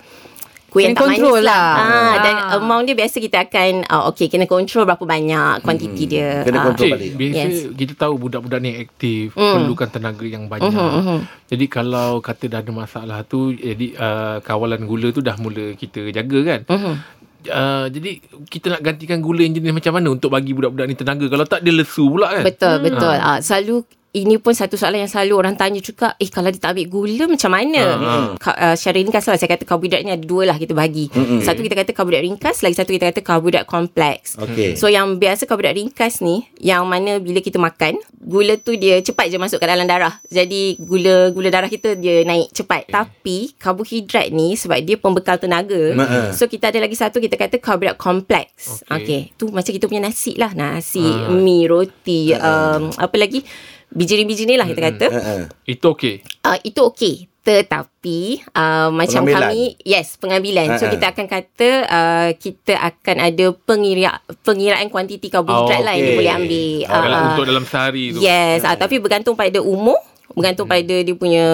kuih 0.73 0.89
yang 0.89 0.97
Kena 0.97 1.05
tak 1.05 1.09
manis 1.13 1.45
lah. 1.45 1.45
lah. 1.45 1.69
Ah, 1.77 2.15
dan 2.19 2.35
amount 2.57 2.85
dia 2.89 2.97
biasa 2.97 3.17
kita 3.19 3.45
akan 3.45 3.85
uh, 3.85 4.09
okay 4.09 4.27
kena 4.27 4.49
control 4.49 4.83
berapa 4.83 5.05
banyak 5.05 5.61
kuantiti 5.61 6.09
dia. 6.09 6.41
Hmm. 6.41 6.45
Kena 6.49 6.57
Ah. 6.57 6.65
control 6.65 6.89
Cik, 6.89 6.93
balik. 6.97 7.11
biasa 7.15 7.37
Yes. 7.45 7.57
kita 7.77 7.93
tahu 7.95 8.13
budak-budak 8.17 8.59
ni 8.59 8.71
aktif, 8.79 9.27
Mm. 9.33 9.53
perlukan 9.55 9.89
tenaga 9.91 10.25
yang 10.25 10.45
banyak. 10.47 10.73
Mhm, 10.73 10.91
mhm. 10.99 11.19
Jadi 11.47 11.65
kalau 11.67 12.11
kata 12.19 12.45
dah 12.49 12.59
ada 12.59 12.73
masalah 12.73 13.21
tu, 13.23 13.53
jadi 13.53 13.87
uh, 13.95 14.37
kawalan 14.41 14.81
gula 14.83 15.09
tu 15.11 15.21
dah 15.21 15.37
mula 15.37 15.73
kita 15.75 16.09
jaga 16.09 16.39
kan. 16.43 16.61
Mhm. 16.67 16.95
Uh, 17.43 17.91
jadi 17.91 18.11
kita 18.47 18.67
nak 18.71 18.83
gantikan 18.83 19.19
gula 19.19 19.43
yang 19.43 19.53
jenis 19.53 19.75
macam 19.75 19.93
mana 19.93 20.09
untuk 20.09 20.31
bagi 20.31 20.51
budak-budak 20.51 20.87
ni 20.87 20.95
tenaga. 20.95 21.27
Kalau 21.27 21.43
tak 21.43 21.61
dia 21.61 21.71
lesu 21.71 22.07
pula 22.07 22.33
kan. 22.33 22.47
Betul 22.47 22.81
betul. 22.81 23.13
Ah 23.13 23.39
selalu 23.39 23.83
ini 24.13 24.37
pun 24.37 24.53
satu 24.53 24.77
soalan 24.77 25.01
yang 25.01 25.09
selalu 25.09 25.33
orang 25.35 25.55
tanya 25.55 25.81
juga 25.81 26.13
eh 26.17 26.29
kalau 26.29 26.49
dia 26.49 26.61
tak 26.61 26.77
ambil 26.77 26.87
gula 26.87 27.25
macam 27.27 27.49
mana? 27.49 27.83
Ha, 27.83 28.13
Ka, 28.37 28.51
uh, 28.53 28.75
secara 28.77 29.01
ringkas 29.01 29.25
lah 29.25 29.37
saya 29.37 29.49
kata 29.49 29.65
karbohidrat 29.65 30.05
ni 30.05 30.13
ada 30.13 30.21
dua 30.21 30.45
lah 30.45 30.57
kita 30.57 30.73
bagi. 30.73 31.09
Mm-mm. 31.09 31.41
satu 31.41 31.61
kita 31.61 31.73
kata 31.75 31.91
karbohidrat 31.91 32.21
ringkas 32.23 32.61
lagi 32.61 32.77
satu 32.77 32.93
kita 32.93 33.09
kata 33.09 33.21
karbohidrat 33.21 33.65
kompleks. 33.65 34.37
Okey. 34.37 34.77
so 34.77 34.87
yang 34.87 35.17
biasa 35.17 35.45
karbohidrat 35.45 35.75
ringkas 35.75 36.21
ni 36.21 36.45
yang 36.59 36.85
mana 36.85 37.17
bila 37.19 37.41
kita 37.41 37.57
makan 37.57 37.97
gula 38.15 38.55
tu 38.55 38.77
dia 38.77 39.01
cepat 39.01 39.27
je 39.27 39.37
masuk 39.37 39.57
ke 39.57 39.67
dalam 39.67 39.85
darah. 39.85 40.21
Jadi 40.29 40.77
gula 40.77 41.33
gula 41.33 41.49
darah 41.49 41.67
kita 41.67 41.97
dia 41.97 42.21
naik 42.23 42.53
cepat. 42.53 42.87
Tapi 42.87 43.57
karbohidrat 43.57 44.29
ni 44.29 44.55
sebab 44.55 44.77
dia 44.79 44.95
pembekal 44.95 45.41
tenaga. 45.41 45.97
Ma- 45.97 46.31
so 46.31 46.45
kita 46.45 46.69
ada 46.69 46.79
lagi 46.79 46.95
satu 46.95 47.17
kita 47.17 47.35
kata 47.35 47.57
karbohidrat 47.57 47.97
kompleks. 47.97 48.85
Okey. 48.85 48.93
okey. 48.93 49.21
Tu 49.35 49.49
macam 49.49 49.73
kita 49.73 49.89
punya 49.89 50.05
nasi 50.05 50.37
lah. 50.37 50.53
Nasi 50.53 51.01
Ah. 51.03 51.33
mi 51.33 51.65
roti 51.65 52.31
um, 52.31 52.93
apa 52.93 53.17
lagi 53.17 53.41
biji-biji 53.93 54.45
ni 54.45 54.55
lah 54.55 54.65
kita 54.65 54.81
kata 54.83 55.07
Ha, 55.07 55.21
ha. 55.21 55.35
Itu 55.63 55.93
okey. 55.93 56.15
uh, 56.43 56.59
itu 56.61 56.81
okey 56.87 57.15
tetapi 57.43 58.19
uh, 58.51 58.87
macam 58.89 59.23
Pengambilan. 59.23 59.51
kami 59.51 59.63
yes 59.83 60.15
pengambilan 60.15 60.67
so 60.73 60.87
Ha, 60.87 60.87
ha. 60.87 60.93
kita 60.93 61.07
akan 61.09 61.27
kata 61.27 61.69
uh, 61.85 62.29
kita 62.35 62.75
akan 62.77 63.17
ada 63.21 63.47
pengira 63.57 64.11
pengiraan 64.41 64.87
kuantiti 64.87 65.27
karbohidrat 65.27 65.75
Oh, 65.77 65.85
lah 65.85 65.93
yang 65.93 66.07
dia 66.07 66.17
boleh 66.17 66.35
ambil 66.37 66.71
Ah, 66.87 67.03
Dalam 67.03 67.21
untuk 67.29 67.45
dalam 67.45 67.65
sehari 67.65 68.05
tu. 68.11 68.19
yes 68.19 68.63
uh, 68.63 68.75
tapi 68.75 68.97
bergantung 68.97 69.35
pada 69.35 69.59
umur 69.59 69.99
bergantung 70.35 70.69
pada 70.69 70.95
dia 71.03 71.15
punya 71.15 71.45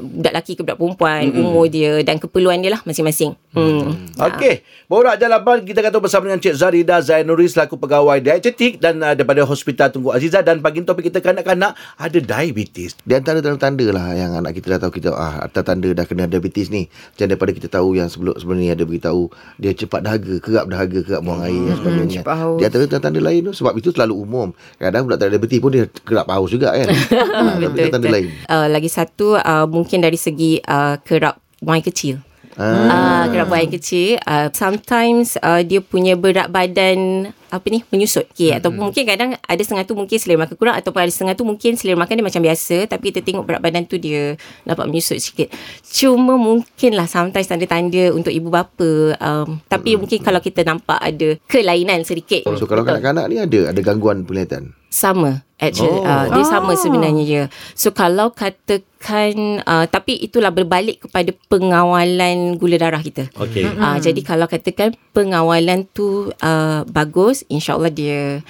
budak 0.00 0.32
lelaki 0.34 0.52
ke 0.56 0.60
budak 0.64 0.78
perempuan 0.78 1.22
umur 1.34 1.66
dia 1.68 2.00
dan 2.04 2.16
keperluan 2.20 2.60
dia 2.60 2.72
lah 2.74 2.80
masing-masing 2.84 3.34
hmm. 3.54 4.18
Okey, 4.18 4.66
Borak 4.88 5.20
Jalapan 5.20 5.62
kita 5.62 5.80
kata 5.84 6.00
bersama 6.00 6.28
dengan 6.30 6.40
Cik 6.40 6.54
Zarida 6.56 6.96
Zainuri 7.04 7.46
selaku 7.48 7.76
pegawai 7.76 8.18
dietetik 8.18 8.80
dan 8.82 9.00
uh, 9.04 9.14
daripada 9.14 9.44
Hospital 9.44 9.92
Tunku 9.92 10.10
Azizah 10.12 10.40
dan 10.40 10.64
pagi 10.64 10.80
topik 10.82 11.12
kita 11.12 11.20
kanak-kanak 11.20 11.76
ada 11.96 12.18
diabetes. 12.18 12.96
Di 13.04 13.14
antara 13.16 13.44
tanda-tanda 13.44 13.86
lah 13.92 14.14
yang 14.14 14.36
anak 14.36 14.56
kita 14.56 14.76
dah 14.76 14.88
tahu 14.88 14.92
kita 15.00 15.10
ah 15.14 15.44
atas 15.44 15.62
tanda 15.64 15.88
dah 15.92 16.04
kena 16.04 16.24
diabetes 16.24 16.72
ni. 16.72 16.88
Macam 16.88 17.26
daripada 17.28 17.52
kita 17.52 17.68
tahu 17.68 17.96
yang 17.96 18.08
sebelum 18.08 18.34
sebelum 18.36 18.58
ni 18.60 18.72
ada 18.72 18.84
beritahu 18.84 19.28
dia 19.56 19.72
cepat 19.72 20.00
dahaga, 20.04 20.34
kerap 20.40 20.66
dahaga, 20.68 20.98
kerap 21.04 21.20
buang 21.24 21.42
air 21.44 21.60
dan 21.62 21.76
sebagainya. 21.78 22.20
cepat 22.24 22.36
haus. 22.36 22.58
Di 22.58 22.64
antara 22.64 22.84
tanda-tanda 22.88 23.20
lain 23.20 23.40
tu 23.48 23.52
sebab 23.52 23.72
itu 23.76 23.88
selalu 23.92 24.14
umum. 24.16 24.48
Kadang 24.76 25.02
budak 25.08 25.18
tak 25.18 25.26
ada 25.28 25.32
diabetes 25.36 25.60
pun 25.60 25.70
dia 25.72 25.84
kerap 25.88 26.26
haus 26.32 26.50
juga 26.52 26.74
kan. 26.74 26.88
ha, 26.88 27.42
tapi 27.64 27.88
tanda 27.92 28.06
betul. 28.08 28.17
Lain. 28.18 28.34
Uh, 28.50 28.66
lagi 28.66 28.90
satu 28.90 29.38
uh, 29.38 29.66
mungkin 29.70 30.02
dari 30.02 30.18
segi 30.18 30.58
uh, 30.66 30.98
kerap 31.06 31.38
buang 31.62 31.78
air 31.78 31.86
kecil 31.86 32.16
Ah. 32.58 32.90
Ah, 32.90 33.24
kerap 33.30 33.54
buang 33.54 33.62
air 33.62 33.70
kecil 33.70 34.18
uh, 34.26 34.50
sometimes 34.50 35.38
uh, 35.46 35.62
dia 35.62 35.78
punya 35.78 36.18
berat 36.18 36.50
badan 36.50 37.30
apa 37.48 37.66
ni 37.72 37.80
menyusut 37.88 38.28
okay. 38.28 38.52
Hmm. 38.52 38.58
ataupun 38.60 38.80
mungkin 38.90 39.04
kadang 39.06 39.30
ada 39.38 39.62
setengah 39.62 39.84
tu 39.86 39.94
mungkin 39.96 40.16
selera 40.20 40.44
makan 40.44 40.56
kurang 40.58 40.76
ataupun 40.76 41.00
ada 41.00 41.12
setengah 41.12 41.34
tu 41.38 41.44
mungkin 41.48 41.72
selera 41.78 41.96
makan 41.96 42.14
dia 42.20 42.26
macam 42.26 42.42
biasa 42.44 42.76
tapi 42.90 43.04
kita 43.14 43.20
tengok 43.24 43.44
berat 43.48 43.60
badan 43.62 43.84
tu 43.88 43.96
dia 43.96 44.36
dapat 44.66 44.84
menyusut 44.90 45.16
sikit 45.22 45.48
cuma 45.88 46.36
mungkin 46.36 46.92
lah 46.92 47.08
sometimes 47.08 47.48
tanda-tanda 47.48 48.12
untuk 48.12 48.34
ibu 48.34 48.52
bapa 48.52 49.16
um, 49.16 49.56
tapi 49.70 49.96
mungkin 49.96 50.20
kalau 50.20 50.42
kita 50.42 50.66
nampak 50.66 51.00
ada 51.00 51.38
kelainan 51.48 52.02
sedikit 52.02 52.48
Hmm. 52.48 52.56
So 52.56 52.64
kalau 52.64 52.82
Betul. 52.82 52.98
kanak-kanak 52.98 53.24
ni 53.28 53.36
ada 53.38 53.60
ada 53.70 53.80
gangguan 53.84 54.24
penglihatan. 54.24 54.72
sama 54.88 55.44
actually 55.60 56.00
oh. 56.00 56.08
uh, 56.08 56.32
dia 56.32 56.44
sama 56.48 56.72
sebenarnya 56.72 57.24
je 57.28 57.42
so 57.76 57.92
kalau 57.92 58.32
katakan 58.32 59.60
uh, 59.68 59.84
tapi 59.84 60.16
itulah 60.16 60.48
berbalik 60.48 61.04
kepada 61.04 61.28
pengawalan 61.52 62.56
gula 62.56 62.80
darah 62.80 63.04
kita 63.04 63.28
Okey. 63.36 63.68
mm-hmm. 63.68 63.84
uh, 63.84 64.00
jadi 64.00 64.20
kalau 64.24 64.48
katakan 64.48 64.96
pengawalan 65.12 65.84
tu 65.92 66.32
uh, 66.40 66.88
bagus 66.88 67.37
insyaallah 67.46 67.94
dia 67.94 68.42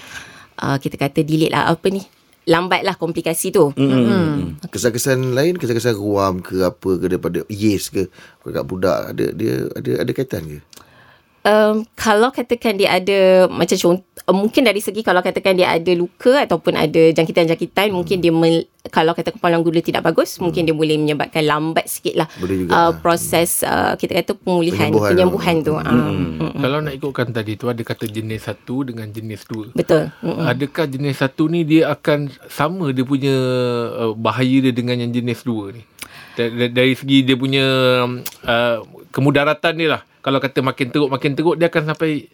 uh, 0.56 0.76
kita 0.80 0.96
kata 0.96 1.20
delete 1.20 1.52
lah. 1.52 1.68
Apa 1.68 1.92
ni? 1.92 2.00
Lambat 2.48 2.80
lah 2.80 2.96
komplikasi 2.96 3.52
tu. 3.52 3.76
Hmm. 3.76 4.56
Kesan-kesan 4.72 5.36
lain, 5.36 5.60
kesan-kesan 5.60 6.00
ruam 6.00 6.40
ke 6.40 6.64
apa 6.64 6.96
ke 6.96 7.04
daripada 7.04 7.44
yes 7.52 7.92
ke? 7.92 8.08
Kat 8.48 8.64
budak 8.64 9.12
ada 9.12 9.36
dia 9.36 9.68
ada 9.76 9.90
ada 10.00 10.10
kaitan 10.16 10.48
ke? 10.48 10.58
Um, 11.44 11.86
kalau 11.94 12.30
katakan 12.30 12.78
dia 12.78 12.96
ada 12.96 13.46
macam 13.50 13.76
contoh 13.76 14.04
uh, 14.26 14.34
mungkin 14.34 14.62
dari 14.66 14.80
segi 14.80 15.02
kalau 15.02 15.20
katakan 15.20 15.54
dia 15.54 15.70
ada 15.70 15.92
luka 15.94 16.42
ataupun 16.44 16.74
ada 16.74 17.02
jangkitan-jangkitan 17.14 17.90
mungkin 17.90 18.18
dia 18.18 18.32
mel, 18.34 18.66
kalau 18.88 19.12
kata 19.12 19.36
kepalan 19.36 19.60
gula 19.60 19.84
tidak 19.84 20.00
bagus 20.00 20.40
mungkin 20.40 20.64
dia 20.64 20.72
boleh 20.72 20.96
menyebabkan 20.96 21.44
lambat 21.44 21.84
sikit 21.86 22.24
lah 22.24 22.28
juga, 22.40 22.72
uh, 22.72 22.92
proses 22.98 23.60
uh, 23.62 23.94
kita 24.00 24.16
kata 24.24 24.32
pemulihan 24.38 24.88
Penyembuhan. 24.88 25.10
penyembuhan, 25.12 25.56
tu 25.60 25.72
uh, 25.76 25.84
mm. 25.84 26.56
Kalau 26.58 26.78
nak 26.82 26.94
ikutkan 26.96 27.28
tadi 27.30 27.54
tu 27.54 27.70
ada 27.70 27.82
kata 27.84 28.08
jenis 28.08 28.48
satu 28.48 28.82
dengan 28.88 29.06
jenis 29.12 29.46
dua. 29.46 29.70
betul 29.76 30.10
Mm-mm. 30.24 30.42
Adakah 30.42 30.86
jenis 30.90 31.20
satu 31.20 31.46
ni 31.46 31.62
dia 31.62 31.92
akan 31.92 32.32
sama 32.48 32.90
dia 32.90 33.04
punya 33.06 33.34
uh, 33.94 34.12
bahaya 34.16 34.64
dia 34.64 34.72
dengan 34.74 34.98
yang 34.98 35.12
jenis 35.14 35.44
dua 35.46 35.70
ni? 35.76 35.82
Dari, 36.34 36.50
dari- 36.54 36.74
dari 36.74 36.92
segi 36.94 37.18
dia 37.22 37.36
punya 37.38 37.66
uh, 38.46 38.76
kemudaratan 39.14 39.74
dia 39.76 39.88
lah. 39.98 40.02
Kalau 40.20 40.38
kata 40.42 40.58
makin 40.60 40.88
teruk 40.90 41.10
makin 41.10 41.32
teruk 41.38 41.56
dia 41.56 41.70
akan 41.70 41.94
sampai 41.94 42.26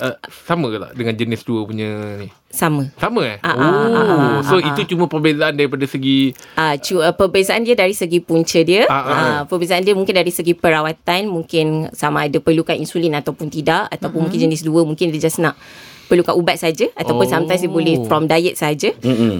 uh, 0.00 0.16
sama 0.44 0.66
ke 0.72 0.76
tak 0.80 0.92
dengan 0.96 1.14
jenis 1.16 1.42
dua 1.44 1.60
punya 1.64 1.88
ni? 2.20 2.28
sama 2.52 2.88
Sama 2.96 3.20
eh? 3.24 3.38
Ah, 3.44 3.52
oh, 3.52 3.60
ah, 3.60 3.68
ah, 3.68 4.04
ah, 4.08 4.36
so 4.44 4.56
ah, 4.56 4.64
itu 4.64 4.96
cuma 4.96 5.04
perbezaan 5.08 5.56
daripada 5.56 5.84
segi 5.84 6.32
Ah, 6.56 6.76
cu, 6.80 7.00
uh, 7.00 7.12
perbezaan 7.12 7.64
dia 7.64 7.76
dari 7.76 7.92
segi 7.92 8.18
punca 8.24 8.60
dia. 8.64 8.88
Ah, 8.88 8.96
ah. 8.96 9.04
Ah, 9.12 9.40
perbezaan 9.44 9.84
dia 9.84 9.92
mungkin 9.92 10.16
dari 10.16 10.32
segi 10.32 10.56
perawatan 10.56 11.28
mungkin 11.28 11.92
sama 11.92 12.24
ada 12.24 12.40
perlukan 12.40 12.76
insulin 12.76 13.12
ataupun 13.16 13.52
tidak 13.52 13.92
ataupun 13.92 14.28
mungkin 14.28 14.40
jenis 14.48 14.64
dua 14.64 14.84
mungkin 14.88 15.12
dia 15.12 15.20
just 15.20 15.40
nak 15.40 15.56
perlukan 16.06 16.32
ubat 16.32 16.56
saja 16.56 16.86
ataupun 16.94 17.22
Oh. 17.22 17.32
sometimes 17.32 17.58
dia 17.58 17.68
boleh 17.68 17.94
from 18.04 18.24
diet 18.24 18.54
saja. 18.54 18.94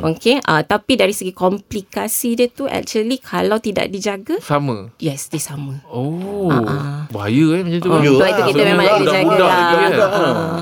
Okey. 0.04 0.42
Ah, 0.42 0.60
tapi 0.60 0.94
dari 0.94 1.10
segi 1.10 1.30
komplikasi 1.30 2.34
dia 2.34 2.46
tu 2.46 2.66
actually 2.66 3.18
kalau 3.18 3.56
tidak 3.56 3.86
dijaga 3.86 4.36
sama. 4.38 4.90
yes 4.96 5.26
dia 5.26 5.38
sama. 5.38 5.78
Oh, 5.86 6.48
Ah, 6.48 7.06
bahaya 7.08 7.46
eh 7.52 7.62
macam 7.62 7.78
tu. 7.78 7.88
Oh, 7.88 7.98
Ya, 7.98 8.10
sebab 8.12 8.28
itu 8.28 8.42
kita 8.44 8.52
sebab 8.52 8.66
memang 8.68 8.84
nak 8.84 8.94
kena 8.94 9.06
jaga 9.08 9.34
lah. 9.36 9.56
kan? 9.72 9.90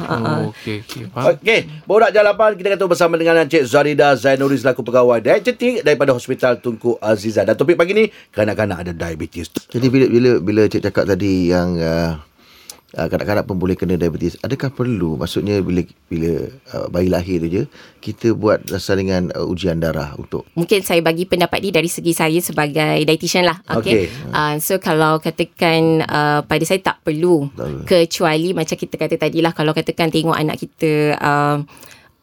Ah, 0.04 0.18
Oh, 0.36 0.40
okey 0.50 0.76
okey. 0.80 1.02
Okey, 1.10 1.58
Borak 1.84 2.10
Jalapan 2.10 2.54
kita 2.54 2.68
kata 2.70 2.84
bersama 2.84 3.14
dengan 3.14 3.40
Encik 3.40 3.64
Zarida 3.64 4.12
Zainuri 4.14 4.54
selaku 4.54 4.80
pegawai 4.82 5.18
dietetik 5.18 5.80
daripada 5.80 6.12
Hospital 6.12 6.58
Tunku 6.58 6.96
Azizah. 6.98 7.42
Dan 7.42 7.54
topik 7.54 7.74
pagi 7.74 7.92
ni 7.92 8.04
kanak-kanak 8.30 8.78
ada 8.80 8.92
diabetes. 8.92 9.48
Jadi 9.66 9.86
bila 9.86 10.06
bila 10.06 10.30
bila 10.38 10.62
cik 10.64 10.82
cakap 10.82 11.04
tadi 11.06 11.48
yang 11.48 11.76
uh, 11.76 12.16
uh, 12.96 13.09
kanak-kanak 13.11 13.44
pun 13.44 13.59
boleh 13.59 13.76
kena 13.76 13.98
diabetes, 13.98 14.38
adakah 14.40 14.70
perlu 14.72 15.18
maksudnya 15.20 15.61
bila 15.61 15.83
bila 16.09 16.48
uh, 16.74 16.87
bayi 16.88 17.11
lahir 17.11 17.42
tu 17.42 17.48
je 17.50 17.62
kita 18.00 18.33
buat 18.33 18.64
saringan 18.78 19.35
uh, 19.35 19.44
ujian 19.44 19.83
darah 19.83 20.14
untuk 20.16 20.46
Mungkin 20.54 20.80
saya 20.87 21.02
bagi 21.02 21.26
pendapat 21.26 21.59
ni 21.61 21.70
dari 21.74 21.90
segi 21.90 22.14
saya 22.14 22.38
sebagai 22.38 23.02
dietitian 23.02 23.50
lah. 23.50 23.59
Okey. 23.74 23.92
Okay. 23.92 24.04
Uh, 24.30 24.57
so 24.62 24.78
kalau 24.78 25.18
katakan 25.18 26.07
uh, 26.07 26.40
pada 26.46 26.64
saya 26.64 26.80
tak 26.80 27.02
perlu. 27.02 27.50
Betul. 27.50 27.85
Kecuali 27.85 28.54
macam 28.54 28.76
kita 28.78 28.94
kata 28.94 29.16
tadi 29.18 29.42
lah. 29.42 29.50
Kalau 29.50 29.74
katakan 29.74 30.09
tengok 30.09 30.37
anak 30.37 30.57
kita... 30.61 31.18
Uh, 31.18 31.59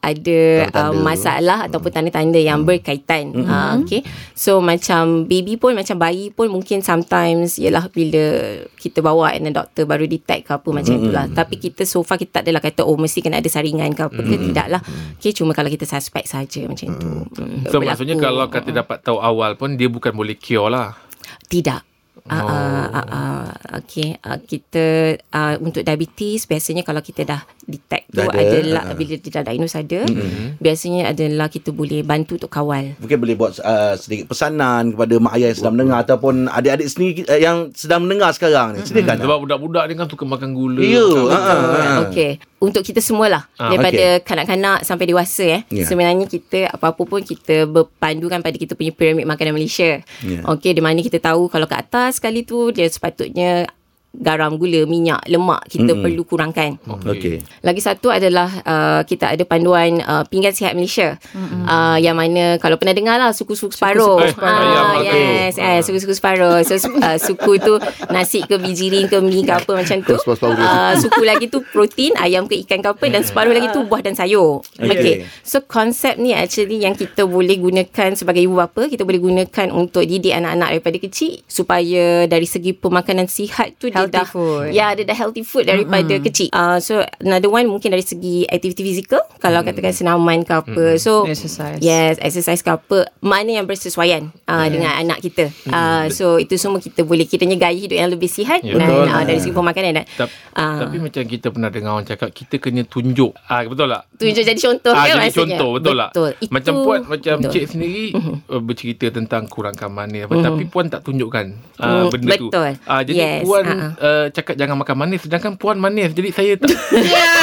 ada 0.02 0.66
uh, 0.66 0.90
Tanda-tanda. 0.90 1.06
masalah 1.06 1.60
ataupun 1.70 1.92
tanda-tanda 1.94 2.42
yang 2.42 2.66
berkaitan. 2.66 3.38
Mm-hmm. 3.38 3.46
Uh, 3.46 3.74
okay. 3.86 4.02
So 4.34 4.58
macam 4.58 5.30
baby 5.30 5.62
pun 5.62 5.78
macam 5.78 6.02
bayi 6.02 6.34
pun 6.34 6.50
mungkin 6.50 6.82
sometimes 6.82 7.62
ialah 7.62 7.86
bila 7.94 8.58
kita 8.82 9.06
bawa 9.06 9.38
and 9.38 9.54
doktor 9.54 9.86
baru 9.86 10.10
detect 10.10 10.50
ke 10.50 10.52
apa 10.58 10.70
macam 10.74 10.98
itulah. 10.98 11.30
Tapi 11.30 11.62
kita 11.62 11.86
so 11.86 12.02
far 12.02 12.18
kita 12.18 12.42
tak 12.42 12.50
adalah 12.50 12.66
kata 12.66 12.82
oh 12.82 12.98
mesti 12.98 13.22
kena 13.22 13.38
ada 13.38 13.50
saringan 13.50 13.94
ke 13.94 14.02
apa 14.02 14.20
ke 14.26 14.36
tidak 14.50 14.68
lah. 14.74 14.82
Okay 15.22 15.38
cuma 15.38 15.54
kalau 15.54 15.70
kita 15.70 15.86
suspect 15.86 16.26
saja 16.26 16.66
macam 16.66 16.98
itu. 16.98 17.06
Mm. 17.38 17.70
So 17.70 17.78
Berlaku. 17.78 17.86
maksudnya 17.86 18.16
kalau 18.18 18.46
kata 18.50 18.70
dapat 18.74 18.98
tahu 19.06 19.22
awal 19.22 19.54
pun 19.54 19.78
dia 19.78 19.86
bukan 19.86 20.18
boleh 20.18 20.34
cure 20.34 20.74
lah. 20.74 20.98
Tidak. 21.46 21.91
Uh, 22.22 22.38
uh, 22.38 22.86
uh, 22.94 23.08
uh, 23.10 23.46
okay, 23.82 24.14
uh, 24.22 24.38
kita 24.46 25.18
uh, 25.34 25.58
untuk 25.58 25.82
diabetes 25.82 26.46
biasanya 26.46 26.86
kalau 26.86 27.02
kita 27.02 27.26
dah 27.26 27.42
detect 27.66 28.14
tu 28.14 28.22
Dah 28.22 28.30
ada, 28.30 28.46
adalah 28.46 28.84
uh-uh. 28.86 28.98
bila 28.98 29.16
dia 29.18 29.32
dah 29.34 29.44
diagnose 29.50 29.74
ada, 29.74 30.06
mm-hmm. 30.06 30.62
biasanya 30.62 31.02
adalah 31.10 31.50
kita 31.50 31.74
boleh 31.74 32.06
bantu 32.06 32.38
untuk 32.38 32.54
kawal. 32.54 32.94
Mungkin 33.02 33.18
boleh 33.18 33.34
buat 33.34 33.58
uh, 33.66 33.98
sedikit 33.98 34.30
pesanan 34.30 34.94
kepada 34.94 35.18
mak 35.18 35.34
ayah 35.42 35.50
yang 35.50 35.58
sedang 35.58 35.74
mendengar 35.74 35.98
ataupun 36.06 36.46
adik-adik 36.54 36.88
sendiri 36.94 37.26
uh, 37.26 37.42
yang 37.42 37.58
sedang 37.74 38.06
mendengar 38.06 38.30
sekarang 38.38 38.78
ni. 38.78 38.86
Silakan. 38.86 39.18
Sebab 39.18 39.38
budak-budak 39.42 39.84
ni 39.90 39.94
kan 39.98 40.06
suka 40.06 40.24
makan 40.28 40.50
gula. 40.54 40.82
Ya, 40.86 41.02
ha, 41.02 41.40
ha, 41.42 41.56
ha. 41.58 41.94
Okey, 42.06 42.38
untuk 42.62 42.86
kita 42.86 43.02
semualah 43.02 43.50
Ah, 43.58 43.74
daripada 43.74 44.22
kanak-kanak 44.22 44.86
sampai 44.86 45.10
dewasa 45.10 45.44
eh. 45.44 45.62
Ya. 45.74 45.84
Sebenarnya 45.84 46.30
kita 46.30 46.70
apa-apa 46.70 47.02
pun 47.04 47.26
kita 47.26 47.66
berpandukan 47.66 48.40
pada 48.40 48.54
kita 48.54 48.78
punya 48.78 48.94
piramid 48.94 49.26
makanan 49.26 49.58
Malaysia. 49.58 50.06
Ya. 50.22 50.40
Okey, 50.46 50.78
di 50.78 50.82
mana 50.86 51.02
kita 51.02 51.18
tahu 51.18 51.50
kalau 51.50 51.66
ke 51.66 51.74
atas 51.74 52.22
sekali 52.22 52.46
tu 52.46 52.70
dia 52.70 52.86
sepatutnya 52.86 53.66
garam, 54.12 54.60
gula, 54.60 54.84
minyak, 54.84 55.24
lemak 55.24 55.64
kita 55.72 55.96
Mm-mm. 55.96 56.04
perlu 56.04 56.22
kurangkan. 56.28 56.76
Okey. 56.84 57.40
Lagi 57.64 57.80
satu 57.80 58.12
adalah 58.12 58.52
uh, 58.68 59.02
kita 59.08 59.32
ada 59.32 59.44
panduan 59.48 60.04
uh, 60.04 60.28
pinggan 60.28 60.52
sihat 60.52 60.76
Malaysia. 60.76 61.16
Mm-hmm. 61.32 61.64
Uh, 61.64 61.98
yang 62.04 62.20
mana 62.20 62.60
kalau 62.60 62.76
pernah 62.76 62.92
dengar 62.92 63.16
lah 63.16 63.32
suku-suku 63.32 63.72
separuh. 63.72 64.20
Suku-suku 64.20 64.36
separuh. 64.36 64.68
Ayam 64.68 64.84
Ah, 64.84 64.92
apa 64.92 65.00
tu? 65.00 65.16
yes, 65.16 65.54
eh, 65.56 65.80
suku-suku 65.80 66.14
separuh. 66.14 66.58
So 66.68 66.76
su- 66.76 67.00
uh, 67.00 67.16
suku 67.16 67.52
tu 67.64 67.80
nasi 68.12 68.44
ke 68.44 68.60
biji 68.60 68.92
ring 68.92 69.08
ke 69.08 69.16
mi 69.24 69.48
ke 69.48 69.54
apa 69.56 69.80
macam 69.80 69.98
tu. 70.04 70.20
Uh, 70.20 70.94
suku 71.00 71.22
lagi 71.24 71.48
tu 71.48 71.64
protein, 71.72 72.12
ayam 72.20 72.52
ke 72.52 72.60
ikan 72.68 72.84
ke 72.84 72.92
apa 72.92 73.06
dan 73.08 73.24
separuh 73.24 73.56
lagi 73.56 73.72
tu 73.72 73.88
buah 73.88 74.04
dan 74.04 74.12
sayur. 74.12 74.60
Okay. 74.76 74.92
Okay. 74.92 75.16
So 75.48 75.64
konsep 75.64 76.20
ni 76.20 76.36
actually 76.36 76.84
yang 76.84 77.00
kita 77.00 77.24
boleh 77.24 77.56
gunakan 77.56 78.20
sebagai 78.20 78.44
ibu 78.44 78.60
bapa, 78.60 78.92
kita 78.92 79.08
boleh 79.08 79.24
gunakan 79.24 79.72
untuk 79.72 80.04
didik 80.04 80.36
anak-anak 80.36 80.76
daripada 80.78 80.98
kecil 81.00 81.40
supaya 81.48 82.28
dari 82.28 82.44
segi 82.44 82.76
pemakanan 82.76 83.32
sihat 83.32 83.80
tu 83.80 83.88
Healthy 83.88 84.01
dia 84.06 84.16
dah 84.16 84.28
food. 84.28 84.66
Ya, 84.72 84.88
dia 84.94 85.04
dah 85.04 85.14
healthy 85.14 85.42
food 85.42 85.66
daripada 85.66 86.08
mm-hmm. 86.08 86.26
kecil. 86.26 86.50
Uh, 86.50 86.78
so 86.78 87.02
another 87.20 87.48
one 87.48 87.66
mungkin 87.66 87.90
dari 87.90 88.02
segi 88.02 88.46
aktiviti 88.46 88.82
fizikal 88.82 89.22
kalau 89.38 89.62
mm-hmm. 89.62 89.76
katakan 89.76 89.94
senaman 89.94 90.42
ke 90.42 90.54
apa. 90.54 90.86
So 90.96 91.26
Exercise. 91.26 91.80
Yes, 91.80 92.18
exercise 92.18 92.62
ke 92.62 92.72
apa. 92.72 93.10
Mana 93.20 93.58
yang 93.58 93.66
bersesuaian 93.66 94.30
uh, 94.46 94.66
yes. 94.66 94.72
dengan 94.72 94.92
anak 94.94 95.20
kita. 95.20 95.50
Uh, 95.66 96.08
so 96.10 96.38
itu 96.38 96.56
semua 96.56 96.78
kita 96.78 97.02
boleh 97.02 97.26
kiranya 97.26 97.58
gaya 97.58 97.76
hidup 97.76 97.98
yang 97.98 98.10
lebih 98.10 98.28
sihat 98.28 98.62
Ya, 98.62 98.78
dan 98.78 98.88
betul. 98.88 99.08
uh, 99.10 99.24
dari 99.24 99.40
segi 99.40 99.54
pemakanan 99.54 99.92
dan 99.98 100.06
Tapi, 100.08 100.34
Ah. 100.52 100.84
tapi 100.84 101.00
macam 101.00 101.24
kita 101.24 101.48
pernah 101.48 101.72
dengar 101.72 101.96
orang 101.96 102.04
cakap 102.04 102.28
kita 102.30 102.60
kena 102.60 102.84
tunjuk. 102.84 103.32
Ah 103.48 103.64
betul 103.64 103.88
tak? 103.88 104.04
tunjuk 104.20 104.44
jadi 104.44 104.60
contoh 104.60 104.92
ah, 104.92 105.00
kan 105.00 105.08
jadi 105.08 105.22
maksudnya. 105.24 105.40
contoh 105.56 105.70
betul, 105.74 105.96
betul. 105.96 106.30
tak? 106.36 106.52
Macam 106.52 106.74
puan 106.84 107.00
macam 107.08 107.36
betul. 107.40 107.52
cik 107.56 107.66
sendiri 107.72 108.06
uh, 108.52 108.62
bercerita 108.62 109.06
tentang 109.10 109.48
kurangkan 109.48 109.88
manis 109.88 110.28
apa 110.28 110.36
tapi 110.38 110.68
puan 110.68 110.86
tak 110.86 111.02
tunjukkan 111.02 111.46
uh, 111.80 111.88
Mm, 111.92 112.06
benda 112.12 112.32
tu. 112.36 112.48
betul. 112.52 112.72
Ah 112.84 113.02
jadi 113.02 113.16
Yes, 113.16 113.42
puan 113.42 113.64
ah, 113.64 113.91
uh, 113.94 114.26
cakap 114.30 114.56
jangan 114.56 114.76
makan 114.76 114.96
manis 114.98 115.22
sedangkan 115.22 115.54
puan 115.54 115.76
manis. 115.76 116.12
Jadi 116.12 116.30
saya 116.30 116.54
tak 116.56 116.72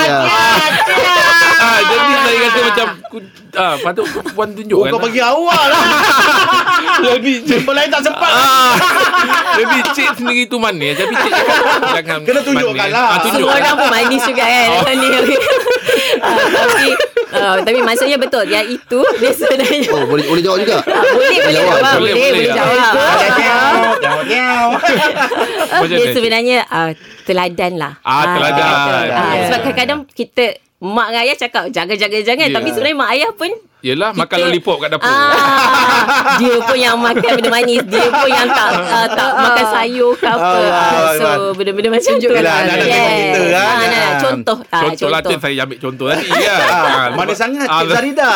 Ya. 0.04 0.18
ah 1.58 1.80
jadi 1.82 2.12
saya 2.16 2.38
kata 2.40 2.58
macam 2.62 2.86
ku- 3.08 3.28
ah 3.52 3.74
patut 3.78 4.04
puan 4.30 4.48
tunjuk 4.52 4.74
Oh, 4.74 4.84
kan. 4.84 4.90
kau 4.90 5.00
bagi 5.02 5.18
awal 5.18 5.64
lah. 5.66 5.84
jadi 7.04 7.32
Jumpa 7.42 7.70
lain 7.72 7.90
tak 7.90 8.02
sempat. 8.04 8.30
Ah, 8.30 8.72
jadi 9.54 9.76
cik 9.90 10.08
sendiri 10.14 10.42
tu 10.46 10.56
manis 10.56 10.94
tapi 10.94 11.10
cik 11.12 11.32
jangan 11.92 12.20
Kena 12.22 12.40
tunjukkan 12.40 12.78
manis. 12.78 12.94
lah. 12.94 13.04
Ah, 13.04 13.18
tunjuk. 13.20 13.42
Semua 13.42 13.58
orang 13.58 13.74
pun 13.74 13.88
manis 13.90 14.22
juga 14.22 14.44
kan 14.44 14.68
Oh. 14.70 14.82
Uh, 16.28 16.46
tapi 16.50 16.88
uh, 17.32 17.56
tapi 17.62 17.78
maksudnya 17.80 18.16
betul 18.16 18.44
yang 18.44 18.64
itu 18.64 19.00
dia 19.18 19.32
sebenarnya 19.32 19.90
Oh, 19.90 20.04
boleh 20.06 20.24
boleh 20.26 20.42
jawab 20.42 20.58
juga. 20.60 20.76
Ah, 20.82 21.02
boleh 21.08 21.28
boleh 21.34 21.54
jawab. 21.54 21.78
Boleh, 21.78 21.96
boleh 21.98 22.12
boleh. 22.14 22.32
boleh 22.32 22.48
jawab 22.48 22.76
dia 25.88 26.06
sebenarnya 26.12 26.58
uh, 26.66 26.90
teladan 27.24 27.72
lah 27.76 27.92
Ah, 28.02 28.24
teladan. 28.34 28.64
Ah, 28.64 29.06
Yeah. 29.28 29.46
sebab 29.48 29.60
kadang-kadang 29.62 30.00
kita 30.08 30.44
mak 30.78 31.10
dengan 31.10 31.22
ayah 31.26 31.36
cakap 31.36 31.62
jaga-jaga 31.70 32.18
jangan 32.22 32.46
Yeah. 32.48 32.56
tapi 32.56 32.68
sebenarnya 32.70 32.98
mak 32.98 33.10
ayah 33.14 33.30
pun 33.34 33.50
Yelah 33.78 34.10
makan 34.10 34.26
kita- 34.32 34.44
lollipop 34.44 34.76
kat 34.78 34.88
dapur. 34.90 35.06
Ah, 35.06 36.36
dia 36.40 36.58
pun 36.58 36.74
yang 36.74 36.98
makan 36.98 37.30
benda 37.32 37.46
manis 37.48 37.78
Dia 37.84 38.06
pun 38.08 38.26
yang 38.26 38.48
tak 38.48 38.70
uh, 38.74 39.06
tak 39.16 39.30
makan 39.32 39.64
sayur 39.70 40.12
ke 40.12 40.26
apa 40.26 40.50
Ah, 40.68 41.10
So 41.14 41.26
benda-benda 41.54 41.88
macam 41.92 42.12
tu 42.12 42.26
Yelah, 42.26 42.42
anak-anak 42.58 42.86
tengok 42.88 43.12
kita 43.14 43.38
kan. 43.38 43.54
Ah, 43.54 43.70
anak-anak. 43.70 44.02
Ah. 44.02 44.18
Contoh 44.20 44.56
ah, 44.66 44.80
Contoh 44.82 45.08
lah 45.08 45.20
tu 45.20 45.30
saya 45.32 45.62
ambil 45.62 45.78
contoh 45.78 46.06
tadi 46.08 46.26
ya. 46.42 46.56
Ah, 46.58 47.06
manis 47.12 47.36
sangat 47.36 47.66
Ah, 47.66 47.78
Cik 47.78 47.88
Zarida 47.88 48.30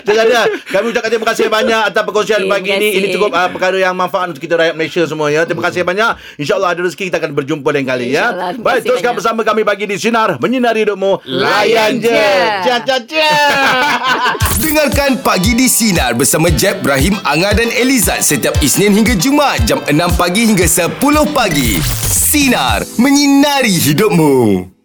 Cik 0.00 0.14
Zarida 0.14 0.42
Kami 0.64 0.84
ucapkan 0.88 1.10
terima 1.10 1.26
kasih 1.26 1.46
banyak 1.48 1.80
Atas 1.84 2.02
perkongsian 2.02 2.38
Terima 2.38 2.54
pagi 2.54 2.70
ini. 2.72 2.88
Ini 2.92 3.06
cukup 3.12 3.30
uh, 3.32 3.48
perkara 3.50 3.76
yang 3.76 3.94
manfaat 3.94 4.30
Untuk 4.30 4.40
kita 4.40 4.54
rakyat 4.56 4.74
Malaysia 4.74 5.02
semua 5.04 5.26
ya. 5.28 5.42
Terima 5.42 5.62
kasih 5.64 5.82
banyak 5.82 6.10
InsyaAllah 6.38 6.70
ada 6.70 6.80
rezeki 6.80 7.04
Kita 7.08 7.18
akan 7.18 7.34
berjumpa 7.34 7.68
lain 7.68 7.82
kali 7.84 8.06
ya. 8.10 8.54
Baik 8.56 8.84
teruskan 8.84 9.10
banyak. 9.10 9.16
bersama 9.18 9.40
kami 9.42 9.62
Pagi 9.62 9.84
di 9.84 9.96
Sinar 9.96 10.38
Menyinari 10.38 10.86
hidupmu 10.86 11.18
Layan 11.26 11.98
je 11.98 12.14
Cia 12.62 12.78
cia 12.80 12.98
cia 13.02 13.34
Dengarkan 14.60 15.20
Pagi 15.24 15.56
di 15.56 15.68
Sinar 15.68 16.12
bersama 16.12 16.52
Jeb, 16.52 16.84
Ibrahim, 16.84 17.16
Anga 17.24 17.56
dan 17.56 17.72
Elizad 17.72 18.20
setiap 18.20 18.56
Isnin 18.60 18.92
hingga 18.92 19.16
Jumaat 19.16 19.64
jam 19.64 19.80
6 19.84 20.20
pagi 20.20 20.48
hingga 20.48 20.68
10 20.68 21.00
pagi. 21.32 21.80
Sinar. 22.08 22.84
Menyinari 23.00 23.72
hidupmu. 23.72 24.75